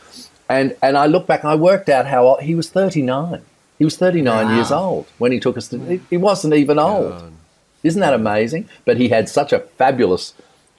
And 0.49 0.75
and 0.81 0.95
I 0.95 1.07
look 1.07 1.27
back, 1.27 1.43
and 1.43 1.51
I 1.51 1.55
worked 1.55 1.89
out 1.89 2.05
how 2.05 2.27
old, 2.27 2.41
he 2.41 2.55
was 2.55 2.69
39. 2.69 3.43
He 3.77 3.85
was 3.85 3.97
39 3.97 4.55
years 4.55 4.71
old 4.71 5.05
when 5.17 5.31
he 5.31 5.39
took 5.39 5.57
us 5.57 5.67
to. 5.69 6.01
He, 6.09 6.17
wasn't 6.17 6.55
even 6.55 6.79
old. 6.79 7.31
Isn't 7.83 8.01
that 8.01 8.13
amazing? 8.13 8.67
But 8.85 8.97
he 8.97 9.09
had 9.09 9.29
such 9.29 9.53
a 9.53 9.59
fabulous, 9.59 10.33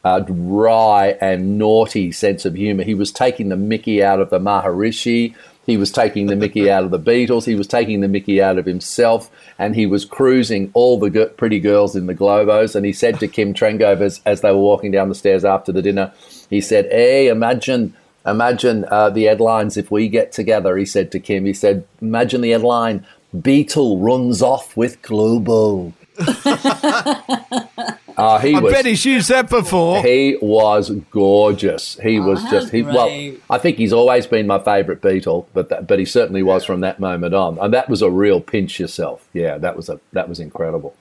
uh, 0.04 0.20
dry 0.20 1.16
and 1.20 1.58
naughty 1.58 2.10
sense 2.10 2.44
of 2.44 2.54
humor. 2.54 2.82
He 2.82 2.94
was 2.94 3.12
taking 3.12 3.50
the 3.50 3.56
Mickey 3.56 4.02
out 4.02 4.20
of 4.20 4.30
the 4.30 4.40
Maharishi. 4.40 5.34
He 5.64 5.76
was 5.76 5.92
taking 5.92 6.26
the 6.26 6.34
Mickey 6.36 6.70
out 6.70 6.84
of 6.84 6.90
the 6.90 6.98
Beatles. 6.98 7.44
He 7.44 7.54
was 7.54 7.66
taking 7.66 8.00
the 8.00 8.08
Mickey 8.08 8.42
out 8.42 8.58
of 8.58 8.64
himself, 8.64 9.30
and 9.58 9.76
he 9.76 9.86
was 9.86 10.04
cruising 10.06 10.70
all 10.72 10.98
the 10.98 11.10
g- 11.10 11.26
pretty 11.36 11.60
girls 11.60 11.94
in 11.94 12.06
the 12.06 12.14
Globos. 12.14 12.74
And 12.74 12.86
he 12.86 12.92
said 12.92 13.20
to 13.20 13.28
Kim 13.28 13.52
Trengove 13.52 14.00
as, 14.00 14.20
as 14.24 14.40
they 14.40 14.50
were 14.50 14.58
walking 14.58 14.90
down 14.90 15.10
the 15.10 15.14
stairs 15.14 15.44
after 15.44 15.70
the 15.70 15.82
dinner, 15.82 16.12
he 16.50 16.60
said, 16.60 16.86
"Hey, 16.86 17.28
imagine." 17.28 17.94
Imagine 18.30 18.84
uh, 18.90 19.10
the 19.10 19.24
headlines 19.24 19.76
if 19.76 19.90
we 19.90 20.08
get 20.08 20.32
together, 20.32 20.76
he 20.76 20.84
said 20.84 21.10
to 21.12 21.20
Kim. 21.20 21.44
He 21.44 21.52
said, 21.54 21.86
Imagine 22.00 22.40
the 22.40 22.50
headline 22.50 23.06
Beatle 23.34 24.02
runs 24.02 24.42
off 24.42 24.76
with 24.76 25.00
Globo. 25.02 25.92
Uh, 28.18 28.40
he 28.40 28.52
I 28.52 28.58
was 28.58 28.72
bet 28.72 28.84
he's 28.84 29.04
used 29.04 29.28
that 29.28 29.48
before. 29.48 30.02
he 30.02 30.36
was 30.42 30.90
gorgeous. 31.12 31.96
He 32.02 32.18
was 32.18 32.42
just 32.50 32.70
he. 32.70 32.82
Well. 32.82 33.36
I 33.48 33.58
think 33.58 33.76
he's 33.76 33.92
always 33.92 34.26
been 34.26 34.48
my 34.48 34.58
favourite 34.58 35.00
Beatle, 35.00 35.46
but 35.54 35.68
that, 35.68 35.86
but 35.86 36.00
he 36.00 36.04
certainly 36.04 36.42
was 36.42 36.64
from 36.64 36.80
that 36.80 36.98
moment 36.98 37.32
on. 37.32 37.58
And 37.60 37.72
that 37.72 37.88
was 37.88 38.02
a 38.02 38.10
real 38.10 38.40
pinch 38.40 38.80
yourself. 38.80 39.28
Yeah, 39.34 39.56
that 39.58 39.76
was 39.76 39.88
a 39.88 40.00
that 40.14 40.28
was 40.28 40.40
incredible. 40.40 40.96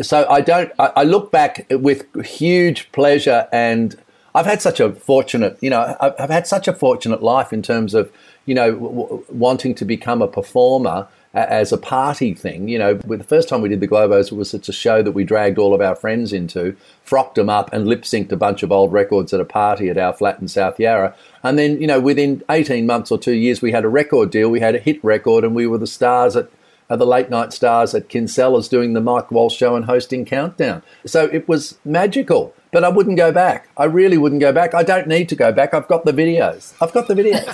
So 0.00 0.24
I 0.30 0.42
don't. 0.42 0.70
I, 0.78 0.92
I 0.98 1.02
look 1.02 1.32
back 1.32 1.66
with 1.70 2.06
huge 2.24 2.92
pleasure, 2.92 3.48
and 3.50 3.96
I've 4.34 4.46
had 4.46 4.62
such 4.62 4.80
a 4.80 4.92
fortunate. 4.92 5.58
You 5.60 5.70
know, 5.70 5.96
I've, 6.00 6.30
had 6.30 6.46
such 6.46 6.68
a 6.68 6.72
fortunate 6.72 7.22
life 7.22 7.52
in 7.52 7.62
terms 7.62 7.94
of 7.94 8.12
you 8.46 8.54
know 8.54 8.72
w- 8.72 9.24
wanting 9.28 9.74
to 9.76 9.84
become 9.84 10.22
a 10.22 10.28
performer 10.28 11.08
as 11.32 11.72
a 11.72 11.78
party 11.78 12.34
thing. 12.34 12.68
You 12.68 12.78
know, 12.78 12.94
the 12.94 13.22
first 13.22 13.48
time 13.48 13.62
we 13.62 13.68
did 13.68 13.80
the 13.80 13.86
Globos, 13.86 14.32
it 14.32 14.34
was 14.34 14.50
such 14.50 14.68
a 14.68 14.72
show 14.72 15.02
that 15.02 15.12
we 15.12 15.22
dragged 15.22 15.58
all 15.58 15.74
of 15.74 15.80
our 15.80 15.94
friends 15.94 16.32
into, 16.32 16.76
frocked 17.02 17.36
them 17.36 17.48
up, 17.48 17.72
and 17.72 17.86
lip 17.86 18.02
synced 18.02 18.32
a 18.32 18.36
bunch 18.36 18.62
of 18.62 18.72
old 18.72 18.92
records 18.92 19.32
at 19.32 19.40
a 19.40 19.44
party 19.44 19.88
at 19.88 19.98
our 19.98 20.12
flat 20.12 20.40
in 20.40 20.48
South 20.48 20.80
Yarra. 20.80 21.14
And 21.44 21.56
then, 21.56 21.80
you 21.80 21.86
know, 21.86 22.00
within 22.00 22.42
18 22.50 22.84
months 22.84 23.12
or 23.12 23.18
two 23.18 23.34
years, 23.34 23.62
we 23.62 23.70
had 23.70 23.84
a 23.84 23.88
record 23.88 24.30
deal, 24.30 24.50
we 24.50 24.60
had 24.60 24.74
a 24.74 24.80
hit 24.80 25.02
record, 25.04 25.44
and 25.44 25.54
we 25.54 25.68
were 25.68 25.78
the 25.78 25.86
stars 25.86 26.34
at 26.34 26.50
the 26.88 27.06
late 27.06 27.30
night 27.30 27.52
stars 27.52 27.94
at 27.94 28.08
Kinsela's 28.08 28.68
doing 28.68 28.94
the 28.94 29.00
Mike 29.00 29.30
Walsh 29.30 29.56
show 29.56 29.76
and 29.76 29.84
hosting 29.84 30.24
Countdown. 30.24 30.82
So 31.06 31.26
it 31.26 31.46
was 31.48 31.78
magical. 31.84 32.52
But 32.72 32.84
I 32.84 32.88
wouldn't 32.88 33.16
go 33.16 33.32
back. 33.32 33.68
I 33.76 33.84
really 33.84 34.16
wouldn't 34.16 34.40
go 34.40 34.52
back. 34.52 34.74
I 34.74 34.82
don't 34.82 35.08
need 35.08 35.28
to 35.30 35.36
go 35.36 35.52
back. 35.52 35.74
I've 35.74 35.88
got 35.88 36.04
the 36.04 36.12
videos. 36.12 36.74
I've 36.80 36.92
got 36.92 37.08
the 37.08 37.14
videos. 37.14 37.50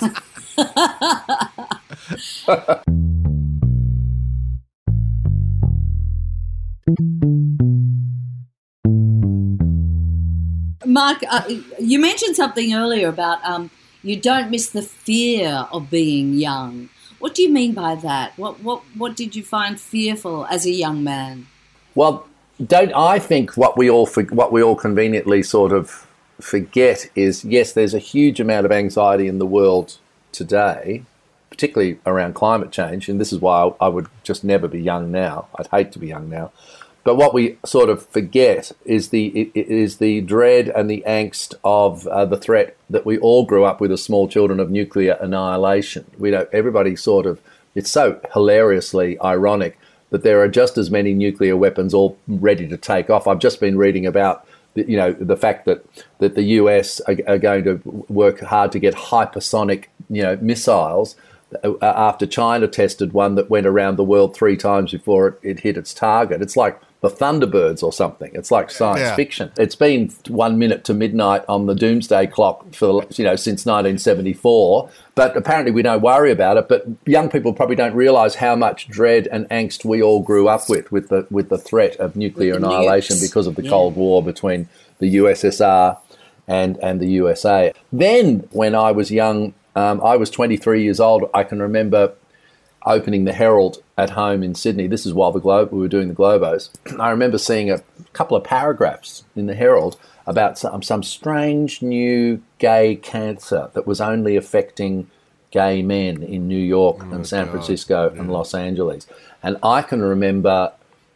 Mark, 10.85 11.23
uh, 11.29 11.43
you 11.79 11.99
mentioned 11.99 12.35
something 12.35 12.73
earlier 12.73 13.09
about 13.09 13.43
um, 13.43 13.69
you 14.03 14.15
don't 14.15 14.51
miss 14.51 14.69
the 14.69 14.81
fear 14.81 15.67
of 15.71 15.89
being 15.89 16.33
young. 16.33 16.89
What 17.19 17.35
do 17.35 17.41
you 17.41 17.51
mean 17.51 17.73
by 17.73 17.95
that? 17.95 18.37
What 18.37 18.61
what 18.61 18.83
what 18.95 19.15
did 19.15 19.35
you 19.35 19.43
find 19.43 19.79
fearful 19.79 20.45
as 20.45 20.65
a 20.65 20.71
young 20.71 21.03
man? 21.03 21.47
Well, 21.95 22.27
don't 22.65 22.93
I 22.93 23.19
think 23.19 23.55
what 23.55 23.77
we 23.77 23.89
all 23.89 24.07
what 24.29 24.51
we 24.51 24.63
all 24.63 24.75
conveniently 24.75 25.43
sort 25.43 25.71
of 25.71 26.07
forget 26.39 27.09
is 27.15 27.43
yes, 27.45 27.73
there's 27.73 27.93
a 27.93 27.99
huge 27.99 28.39
amount 28.39 28.65
of 28.65 28.71
anxiety 28.71 29.27
in 29.27 29.39
the 29.39 29.45
world 29.45 29.97
today, 30.31 31.03
particularly 31.49 31.99
around 32.05 32.33
climate 32.33 32.71
change, 32.71 33.09
and 33.09 33.19
this 33.21 33.31
is 33.31 33.39
why 33.39 33.65
I, 33.65 33.85
I 33.85 33.87
would 33.87 34.07
just 34.23 34.43
never 34.43 34.67
be 34.67 34.81
young 34.81 35.11
now. 35.11 35.47
I'd 35.55 35.67
hate 35.67 35.91
to 35.93 35.99
be 35.99 36.07
young 36.07 36.29
now. 36.29 36.51
But 37.03 37.15
what 37.15 37.33
we 37.33 37.57
sort 37.65 37.89
of 37.89 38.05
forget 38.07 38.71
is 38.83 39.09
the 39.09 39.51
is 39.53 39.97
the 39.97 40.21
dread 40.21 40.67
and 40.67 40.89
the 40.89 41.03
angst 41.07 41.53
of 41.63 42.05
uh, 42.07 42.25
the 42.25 42.37
threat 42.37 42.75
that 42.89 43.05
we 43.05 43.17
all 43.17 43.45
grew 43.45 43.63
up 43.63 43.79
with 43.79 43.91
as 43.93 44.03
small 44.03 44.27
children 44.27 44.59
of 44.59 44.69
nuclear 44.69 45.13
annihilation. 45.21 46.05
We 46.17 46.31
don't. 46.31 46.49
Everybody 46.51 46.95
sort 46.95 47.25
of. 47.25 47.39
It's 47.75 47.91
so 47.91 48.19
hilariously 48.33 49.21
ironic 49.21 49.77
that 50.09 50.23
there 50.23 50.41
are 50.41 50.47
just 50.47 50.77
as 50.77 50.89
many 50.89 51.13
nuclear 51.13 51.57
weapons 51.57 51.93
all 51.93 52.17
ready 52.27 52.67
to 52.67 52.77
take 52.77 53.09
off. 53.09 53.27
I've 53.27 53.39
just 53.39 53.59
been 53.59 53.77
reading 53.77 54.05
about 54.05 54.47
you 54.75 54.97
know 54.97 55.11
the 55.13 55.37
fact 55.37 55.65
that 55.65 55.85
that 56.19 56.35
the 56.35 56.43
US 56.43 56.99
are, 57.01 57.15
are 57.27 57.39
going 57.39 57.63
to 57.63 57.81
work 58.09 58.41
hard 58.41 58.71
to 58.73 58.79
get 58.79 58.93
hypersonic 58.93 59.85
you 60.09 60.21
know 60.21 60.37
missiles 60.41 61.15
uh, 61.63 61.73
after 61.81 62.27
China 62.27 62.67
tested 62.67 63.13
one 63.13 63.35
that 63.35 63.49
went 63.49 63.65
around 63.65 63.95
the 63.95 64.03
world 64.03 64.35
three 64.35 64.57
times 64.57 64.91
before 64.91 65.27
it, 65.27 65.39
it 65.41 65.59
hit 65.61 65.77
its 65.77 65.93
target. 65.93 66.41
It's 66.41 66.57
like 66.57 66.79
the 67.01 67.09
Thunderbirds 67.09 67.83
or 67.83 67.93
something. 67.93 68.31
It's 68.33 68.49
like 68.49 68.71
science 68.71 69.01
Yeah. 69.01 69.15
fiction. 69.15 69.51
It's 69.57 69.75
been 69.75 70.11
one 70.29 70.57
minute 70.57 70.83
to 70.85 70.93
midnight 70.95 71.43
on 71.47 71.67
the 71.67 71.75
doomsday 71.75 72.25
clock 72.27 72.73
for 72.73 73.03
you 73.15 73.23
know 73.23 73.35
since 73.35 73.65
1974. 74.11 74.89
But 75.15 75.35
apparently 75.37 75.71
we 75.71 75.81
don't 75.81 76.01
worry 76.01 76.31
about 76.31 76.57
it. 76.57 76.67
But 76.67 76.85
young 77.05 77.29
people 77.29 77.53
probably 77.53 77.75
don't 77.75 77.93
realise 77.95 78.35
how 78.35 78.55
much 78.55 78.87
dread 78.87 79.27
and 79.31 79.47
angst 79.49 79.85
we 79.85 80.01
all 80.01 80.21
grew 80.21 80.47
up 80.47 80.69
with 80.69 80.91
with 80.91 81.09
the 81.09 81.27
with 81.29 81.49
the 81.49 81.57
threat 81.57 81.95
of 81.97 82.15
nuclear 82.15 82.53
With 82.55 82.63
annihilation 82.63 83.17
nukes. 83.17 83.21
because 83.29 83.47
of 83.47 83.55
the 83.55 83.63
Yeah. 83.63 83.69
Cold 83.71 83.95
War 83.95 84.23
between 84.23 84.67
the 84.99 85.15
USSR 85.17 85.97
and 86.47 86.77
and 86.81 86.99
the 86.99 87.07
USA. 87.09 87.73
Then 87.91 88.47
when 88.51 88.73
I 88.75 88.91
was 88.91 89.11
young, 89.11 89.53
um, 89.75 90.01
I 90.03 90.17
was 90.17 90.29
23 90.31 90.83
years 90.83 90.99
old. 90.99 91.29
I 91.33 91.43
can 91.43 91.61
remember 91.61 92.13
opening 92.87 93.25
the 93.25 93.33
Herald 93.33 93.83
at 93.97 94.11
home 94.11 94.43
in 94.43 94.55
Sydney. 94.55 94.87
This 94.87 95.05
is 95.05 95.13
while 95.13 95.31
the 95.31 95.39
Globe 95.39 95.71
we 95.71 95.79
were 95.79 95.87
doing 95.87 96.07
the 96.07 96.15
Globos. 96.15 96.69
I 96.99 97.09
remember 97.09 97.37
seeing 97.37 97.69
a 97.69 97.83
couple 98.13 98.37
of 98.37 98.43
paragraphs 98.43 99.23
in 99.35 99.45
the 99.47 99.55
Herald 99.55 99.97
about 100.25 100.57
some, 100.57 100.75
um, 100.75 100.81
some 100.81 101.03
strange 101.03 101.81
new 101.81 102.41
gay 102.59 102.95
cancer 102.95 103.69
that 103.73 103.87
was 103.87 104.01
only 104.01 104.35
affecting 104.35 105.09
gay 105.51 105.81
men 105.81 106.23
in 106.23 106.47
New 106.47 106.59
York 106.59 106.97
oh 107.01 107.11
and 107.13 107.27
San 107.27 107.47
Francisco 107.47 108.09
and 108.09 108.31
Los 108.31 108.53
Angeles. 108.53 109.07
And 109.41 109.57
I 109.63 109.81
can 109.81 110.01
remember 110.01 110.73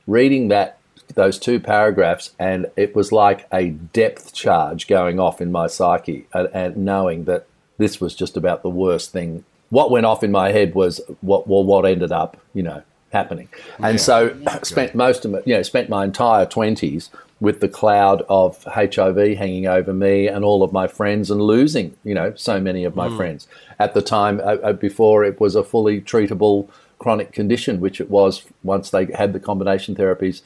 reading 0.08 0.48
that 0.50 0.78
those 1.16 1.38
two 1.38 1.60
paragraphs 1.60 2.32
and 2.40 2.72
it 2.78 2.96
was 2.96 3.12
like 3.12 3.46
a 3.52 3.70
depth 3.70 4.34
charge 4.34 4.88
going 4.88 5.20
off 5.20 5.42
in 5.42 5.52
my 5.52 5.68
psyche 5.68 6.26
and, 6.34 6.48
and 6.54 6.78
knowing 6.78 7.26
that 7.26 7.46
this 7.78 8.00
was 8.00 8.16
just 8.16 8.38
about 8.38 8.64
the 8.64 8.70
worst 8.70 9.12
thing 9.12 9.44
what 9.72 9.90
went 9.90 10.06
off 10.06 10.24
in 10.24 10.32
my 10.32 10.52
head 10.52 10.76
was 10.76 11.02
what 11.22 11.48
well, 11.48 11.64
what 11.64 11.86
ended 11.86 12.12
up 12.12 12.38
you 12.54 12.62
know 12.62 12.84
happening. 13.12 13.50
And 13.80 14.00
so 14.00 14.38
spent 14.64 14.94
most 14.94 15.26
of 15.26 15.32
my 15.32 15.42
you 15.46 15.56
know 15.56 15.64
spent 15.64 15.90
my 15.90 16.04
entire 16.04 16.46
20s 16.46 17.10
with 17.40 17.60
the 17.60 17.68
cloud 17.68 18.22
of 18.30 18.64
HIV 18.66 19.18
hanging 19.38 19.66
over 19.66 19.92
me 19.92 20.28
and 20.28 20.46
all 20.46 20.62
of 20.62 20.72
my 20.72 20.86
friends 20.86 21.32
and 21.32 21.42
losing 21.42 21.98
you 22.04 22.14
know 22.14 22.34
so 22.36 22.60
many 22.60 22.84
of 22.84 22.96
my 22.96 23.10
friends. 23.18 23.48
At 23.80 23.96
the 23.96 24.02
time 24.02 24.40
uh, 24.40 24.58
uh, 24.62 24.74
before 24.74 25.24
it 25.24 25.40
was 25.42 25.56
a 25.56 25.64
fully 25.64 26.00
treatable 26.00 26.70
chronic 27.00 27.32
condition 27.32 27.80
which 27.80 28.00
it 28.00 28.12
was 28.12 28.44
once 28.62 28.92
they 28.92 29.06
had 29.06 29.34
the 29.34 29.40
combination 29.40 29.96
therapies 29.96 30.44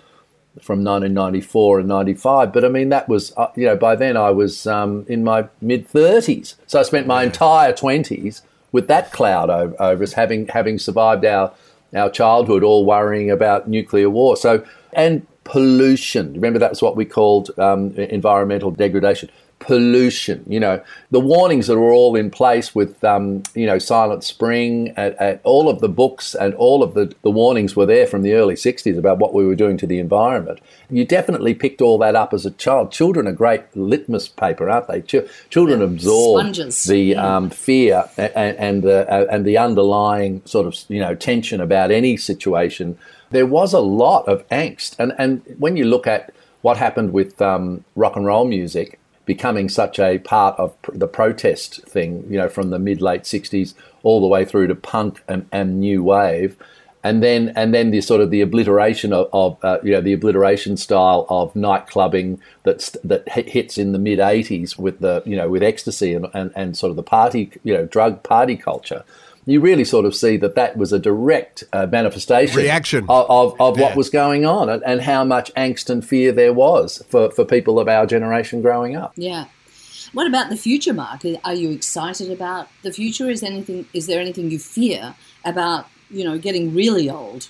from 0.62 0.86
1994 0.86 1.80
and 1.80 1.90
95. 1.90 2.54
But 2.54 2.64
I 2.64 2.70
mean, 2.70 2.88
that 2.88 3.10
was, 3.10 3.34
uh, 3.36 3.48
you 3.58 3.66
know, 3.66 3.76
by 3.76 3.98
then 3.98 4.16
I 4.16 4.30
was 4.30 4.66
um, 4.66 5.06
in 5.10 5.22
my 5.22 5.50
mid 5.60 5.90
30s. 5.90 6.56
So 6.66 6.80
I 6.80 6.84
spent 6.84 7.08
my 7.08 7.24
entire 7.24 7.74
20s 7.74 8.42
with 8.76 8.90
that 8.90 9.14
cloud 9.14 9.50
over, 9.50 9.74
over 9.82 10.04
us, 10.04 10.12
having, 10.12 10.48
having 10.48 10.78
survived 10.78 11.24
our, 11.24 11.54
our 11.96 12.10
childhood, 12.10 12.62
all 12.62 12.86
worrying 12.86 13.32
about 13.32 13.70
nuclear 13.70 14.10
war. 14.10 14.36
So, 14.36 14.66
and 14.92 15.26
pollution. 15.46 16.34
Remember, 16.34 16.60
that's 16.60 16.82
what 16.82 16.98
we 16.98 17.06
called 17.06 17.58
um, 17.58 17.92
environmental 17.96 18.72
degradation. 18.72 19.30
Pollution, 19.66 20.46
you 20.48 20.60
know, 20.60 20.80
the 21.10 21.20
warnings 21.20 21.66
that 21.66 21.78
were 21.80 21.92
all 21.92 22.16
in 22.16 22.30
place 22.30 22.76
with, 22.76 23.04
um, 23.04 23.42
you 23.56 23.66
know, 23.66 23.80
Silent 23.80 24.24
Spring, 24.24 24.94
at, 24.96 25.20
and 25.20 25.40
all 25.44 25.68
of 25.70 25.80
the 25.80 25.90
books 25.90 26.36
and 26.36 26.54
all 26.54 26.84
of 26.84 26.94
the, 26.94 27.12
the 27.24 27.32
warnings 27.32 27.76
were 27.76 27.88
there 27.88 28.06
from 28.06 28.22
the 28.22 28.34
early 28.34 28.54
60s 28.54 28.96
about 28.96 29.18
what 29.18 29.34
we 29.34 29.44
were 29.44 29.56
doing 29.56 29.76
to 29.78 29.88
the 29.88 29.98
environment. 29.98 30.60
You 30.92 31.04
definitely 31.04 31.56
picked 31.56 31.82
all 31.82 31.98
that 31.98 32.16
up 32.16 32.32
as 32.32 32.46
a 32.46 32.52
child. 32.52 32.92
Children 32.92 33.28
are 33.28 33.32
great 33.32 33.64
litmus 33.76 34.28
paper, 34.28 34.70
aren't 34.70 34.88
they? 34.88 35.02
Ch- 35.02 35.28
children 35.50 35.82
absorb 35.82 36.42
Sponges. 36.42 36.84
the 36.84 37.16
um, 37.16 37.50
fear 37.50 38.08
and, 38.18 38.58
and, 38.58 38.84
the, 38.84 39.12
uh, 39.12 39.26
and 39.32 39.46
the 39.46 39.58
underlying 39.58 40.44
sort 40.46 40.68
of, 40.68 40.76
you 40.90 41.00
know, 41.00 41.16
tension 41.16 41.60
about 41.60 41.90
any 41.90 42.18
situation. 42.18 43.00
There 43.32 43.48
was 43.48 43.74
a 43.74 43.80
lot 43.80 44.28
of 44.28 44.48
angst. 44.50 44.96
And, 45.00 45.14
and 45.18 45.42
when 45.58 45.76
you 45.76 45.86
look 45.86 46.06
at 46.06 46.32
what 46.62 46.78
happened 46.78 47.14
with 47.14 47.42
um, 47.42 47.84
rock 47.96 48.16
and 48.16 48.26
roll 48.26 48.46
music, 48.46 49.00
becoming 49.26 49.70
such 49.70 50.00
a 50.00 50.20
part 50.20 50.58
of 50.60 50.76
the 50.94 51.08
protest 51.08 51.84
thing, 51.84 52.26
you 52.30 52.38
know, 52.38 52.50
from 52.50 52.70
the 52.70 52.80
mid 52.80 53.02
late 53.02 53.24
'60s 53.24 53.74
all 54.04 54.22
the 54.22 54.28
way 54.28 54.46
through 54.46 54.68
to 54.68 54.76
punk 54.76 55.24
and, 55.28 55.48
and 55.52 55.80
new 55.80 56.04
wave, 56.04 56.56
and 57.04 57.22
then 57.22 57.54
and 57.56 57.74
then 57.74 57.92
the 57.92 58.02
sort 58.02 58.20
of 58.22 58.32
the 58.32 58.42
obliteration 58.42 59.14
of, 59.14 59.30
of 59.32 59.64
uh, 59.64 59.78
you 59.84 59.92
know 59.92 60.02
the 60.02 60.14
obliteration 60.14 60.76
style 60.76 61.28
of 61.30 61.56
night 61.56 61.88
clubbing 61.88 62.42
that 62.64 63.24
hit- 63.28 63.50
hits 63.50 63.78
in 63.78 63.92
the 63.92 64.00
mid 64.00 64.20
'80s 64.20 64.78
with 64.78 65.00
the 65.00 65.22
you 65.26 65.36
know 65.36 65.50
with 65.50 65.62
ecstasy 65.62 66.14
and, 66.14 66.26
and 66.34 66.52
and 66.56 66.76
sort 66.78 66.90
of 66.90 66.96
the 66.96 67.04
party 67.04 67.52
you 67.64 67.74
know 67.74 67.86
drug 67.86 68.24
party 68.24 68.58
culture. 68.58 69.04
You 69.48 69.62
really 69.62 69.84
sort 69.86 70.06
of 70.06 70.16
see 70.16 70.38
that 70.38 70.56
that 70.56 70.76
was 70.76 70.92
a 70.92 70.98
direct 71.00 71.64
uh, 71.72 71.86
manifestation 71.86 72.58
Reaction. 72.58 73.06
of, 73.08 73.30
of, 73.30 73.62
of 73.62 73.78
Yeah. 73.78 73.84
what 73.84 73.96
was 73.96 74.10
going 74.10 74.46
on 74.46 74.70
and, 74.70 74.84
and 74.84 75.02
how 75.02 75.24
much 75.24 75.54
angst 75.54 75.90
and 75.90 76.04
fear 76.04 76.32
there 76.32 76.52
was 76.54 77.04
for, 77.10 77.30
for 77.32 77.46
people 77.46 77.80
of 77.80 77.88
our 77.88 78.06
generation 78.08 78.62
growing 78.64 78.96
up. 78.96 79.14
Yeah. 79.16 79.46
What 80.14 80.26
about 80.28 80.50
the 80.50 80.58
future, 80.58 80.94
Mark? 80.94 81.22
Are 81.44 81.54
you 81.54 81.70
excited 81.72 82.32
about 82.32 82.70
the 82.84 82.92
future? 82.92 83.30
Is 83.30 83.44
anything? 83.44 83.86
Is 83.94 84.08
there 84.08 84.20
anything 84.20 84.50
you 84.50 84.60
fear 84.60 85.16
about? 85.44 85.88
You 86.10 86.24
know, 86.24 86.38
getting 86.38 86.74
really 86.74 87.10
old. 87.10 87.50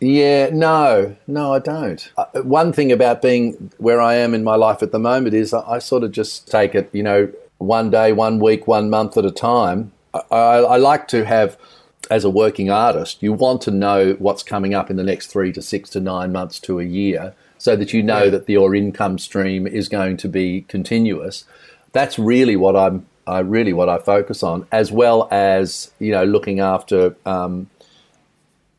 Yeah, 0.00 0.50
no, 0.52 1.16
no, 1.26 1.52
I 1.52 1.58
don't. 1.58 2.10
Uh, 2.16 2.24
one 2.42 2.72
thing 2.72 2.90
about 2.90 3.22
being 3.22 3.70
where 3.78 4.00
I 4.00 4.14
am 4.14 4.34
in 4.34 4.42
my 4.42 4.54
life 4.56 4.82
at 4.82 4.90
the 4.92 4.98
moment 4.98 5.34
is 5.34 5.52
I, 5.54 5.60
I 5.68 5.78
sort 5.78 6.02
of 6.02 6.10
just 6.12 6.50
take 6.50 6.74
it, 6.74 6.88
you 6.92 7.02
know, 7.02 7.30
one 7.58 7.90
day, 7.90 8.12
one 8.12 8.40
week, 8.40 8.66
one 8.66 8.88
month 8.90 9.16
at 9.16 9.24
a 9.24 9.30
time. 9.30 9.92
I, 10.14 10.18
I, 10.30 10.76
like 10.76 11.08
to 11.08 11.24
have, 11.24 11.56
as 12.10 12.24
a 12.24 12.30
working 12.30 12.70
artist, 12.70 13.22
you 13.22 13.32
want 13.32 13.62
to 13.62 13.70
know 13.70 14.14
what's 14.18 14.42
coming 14.42 14.74
up 14.74 14.90
in 14.90 14.96
the 14.96 15.02
next 15.02 15.28
three 15.28 15.52
to 15.52 15.62
six 15.62 15.88
to 15.90 16.00
nine 16.00 16.32
months 16.32 16.60
to 16.60 16.78
a 16.78 16.84
year 16.84 17.34
so 17.58 17.76
that 17.76 17.92
you 17.92 18.02
know 18.02 18.28
that 18.28 18.48
your 18.48 18.74
income 18.74 19.18
stream 19.18 19.66
is 19.66 19.88
going 19.88 20.16
to 20.18 20.28
be 20.28 20.62
continuous. 20.62 21.44
That's 21.92 22.18
really 22.18 22.56
what 22.56 22.76
I'm. 22.76 23.06
I 23.24 23.38
really 23.38 23.72
what 23.72 23.88
I 23.88 23.98
focus 23.98 24.42
on, 24.42 24.66
as 24.72 24.90
well 24.90 25.28
as 25.30 25.92
you 26.00 26.10
know 26.10 26.24
looking 26.24 26.58
after 26.58 27.14
um, 27.24 27.70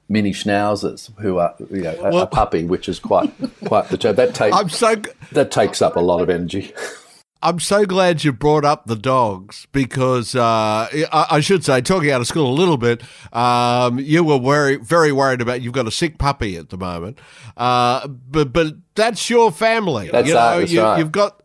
mini 0.09 0.31
schnauzers 0.31 1.17
who 1.19 1.37
are 1.37 1.55
you 1.71 1.83
know 1.83 1.95
a, 2.01 2.23
a 2.23 2.27
puppy, 2.27 2.65
which 2.65 2.89
is 2.89 2.99
quite 2.99 3.33
quite 3.65 3.87
the 3.87 3.97
job. 3.97 4.17
That 4.17 4.35
takes 4.41 4.55
I'm 4.55 4.67
so 4.67 5.01
that 5.31 5.51
takes 5.51 5.81
up 5.81 5.95
a 5.95 6.01
lot 6.01 6.21
of 6.21 6.29
energy. 6.29 6.73
I'm 7.43 7.59
so 7.59 7.85
glad 7.85 8.23
you 8.23 8.31
brought 8.31 8.63
up 8.63 8.85
the 8.85 8.95
dogs 8.95 9.67
because 9.73 10.33
uh, 10.33 10.87
I, 11.11 11.27
I 11.29 11.39
should 11.41 11.65
say, 11.65 11.81
talking 11.81 12.09
out 12.09 12.21
of 12.21 12.27
school 12.27 12.49
a 12.49 12.55
little 12.55 12.77
bit, 12.77 13.03
um, 13.33 13.99
you 13.99 14.23
were 14.23 14.39
very, 14.39 14.77
very 14.77 15.11
worried 15.11 15.41
about 15.41 15.61
you've 15.61 15.73
got 15.73 15.85
a 15.85 15.91
sick 15.91 16.17
puppy 16.17 16.55
at 16.55 16.69
the 16.69 16.77
moment, 16.77 17.19
uh, 17.57 18.07
but 18.07 18.53
but 18.53 18.92
that's 18.95 19.29
your 19.29 19.51
family. 19.51 20.09
That's 20.11 20.27
you 20.27 20.33
know, 20.33 20.59
that's 20.59 20.71
you, 20.71 20.81
right. 20.81 20.99
You've 20.99 21.11
got 21.11 21.41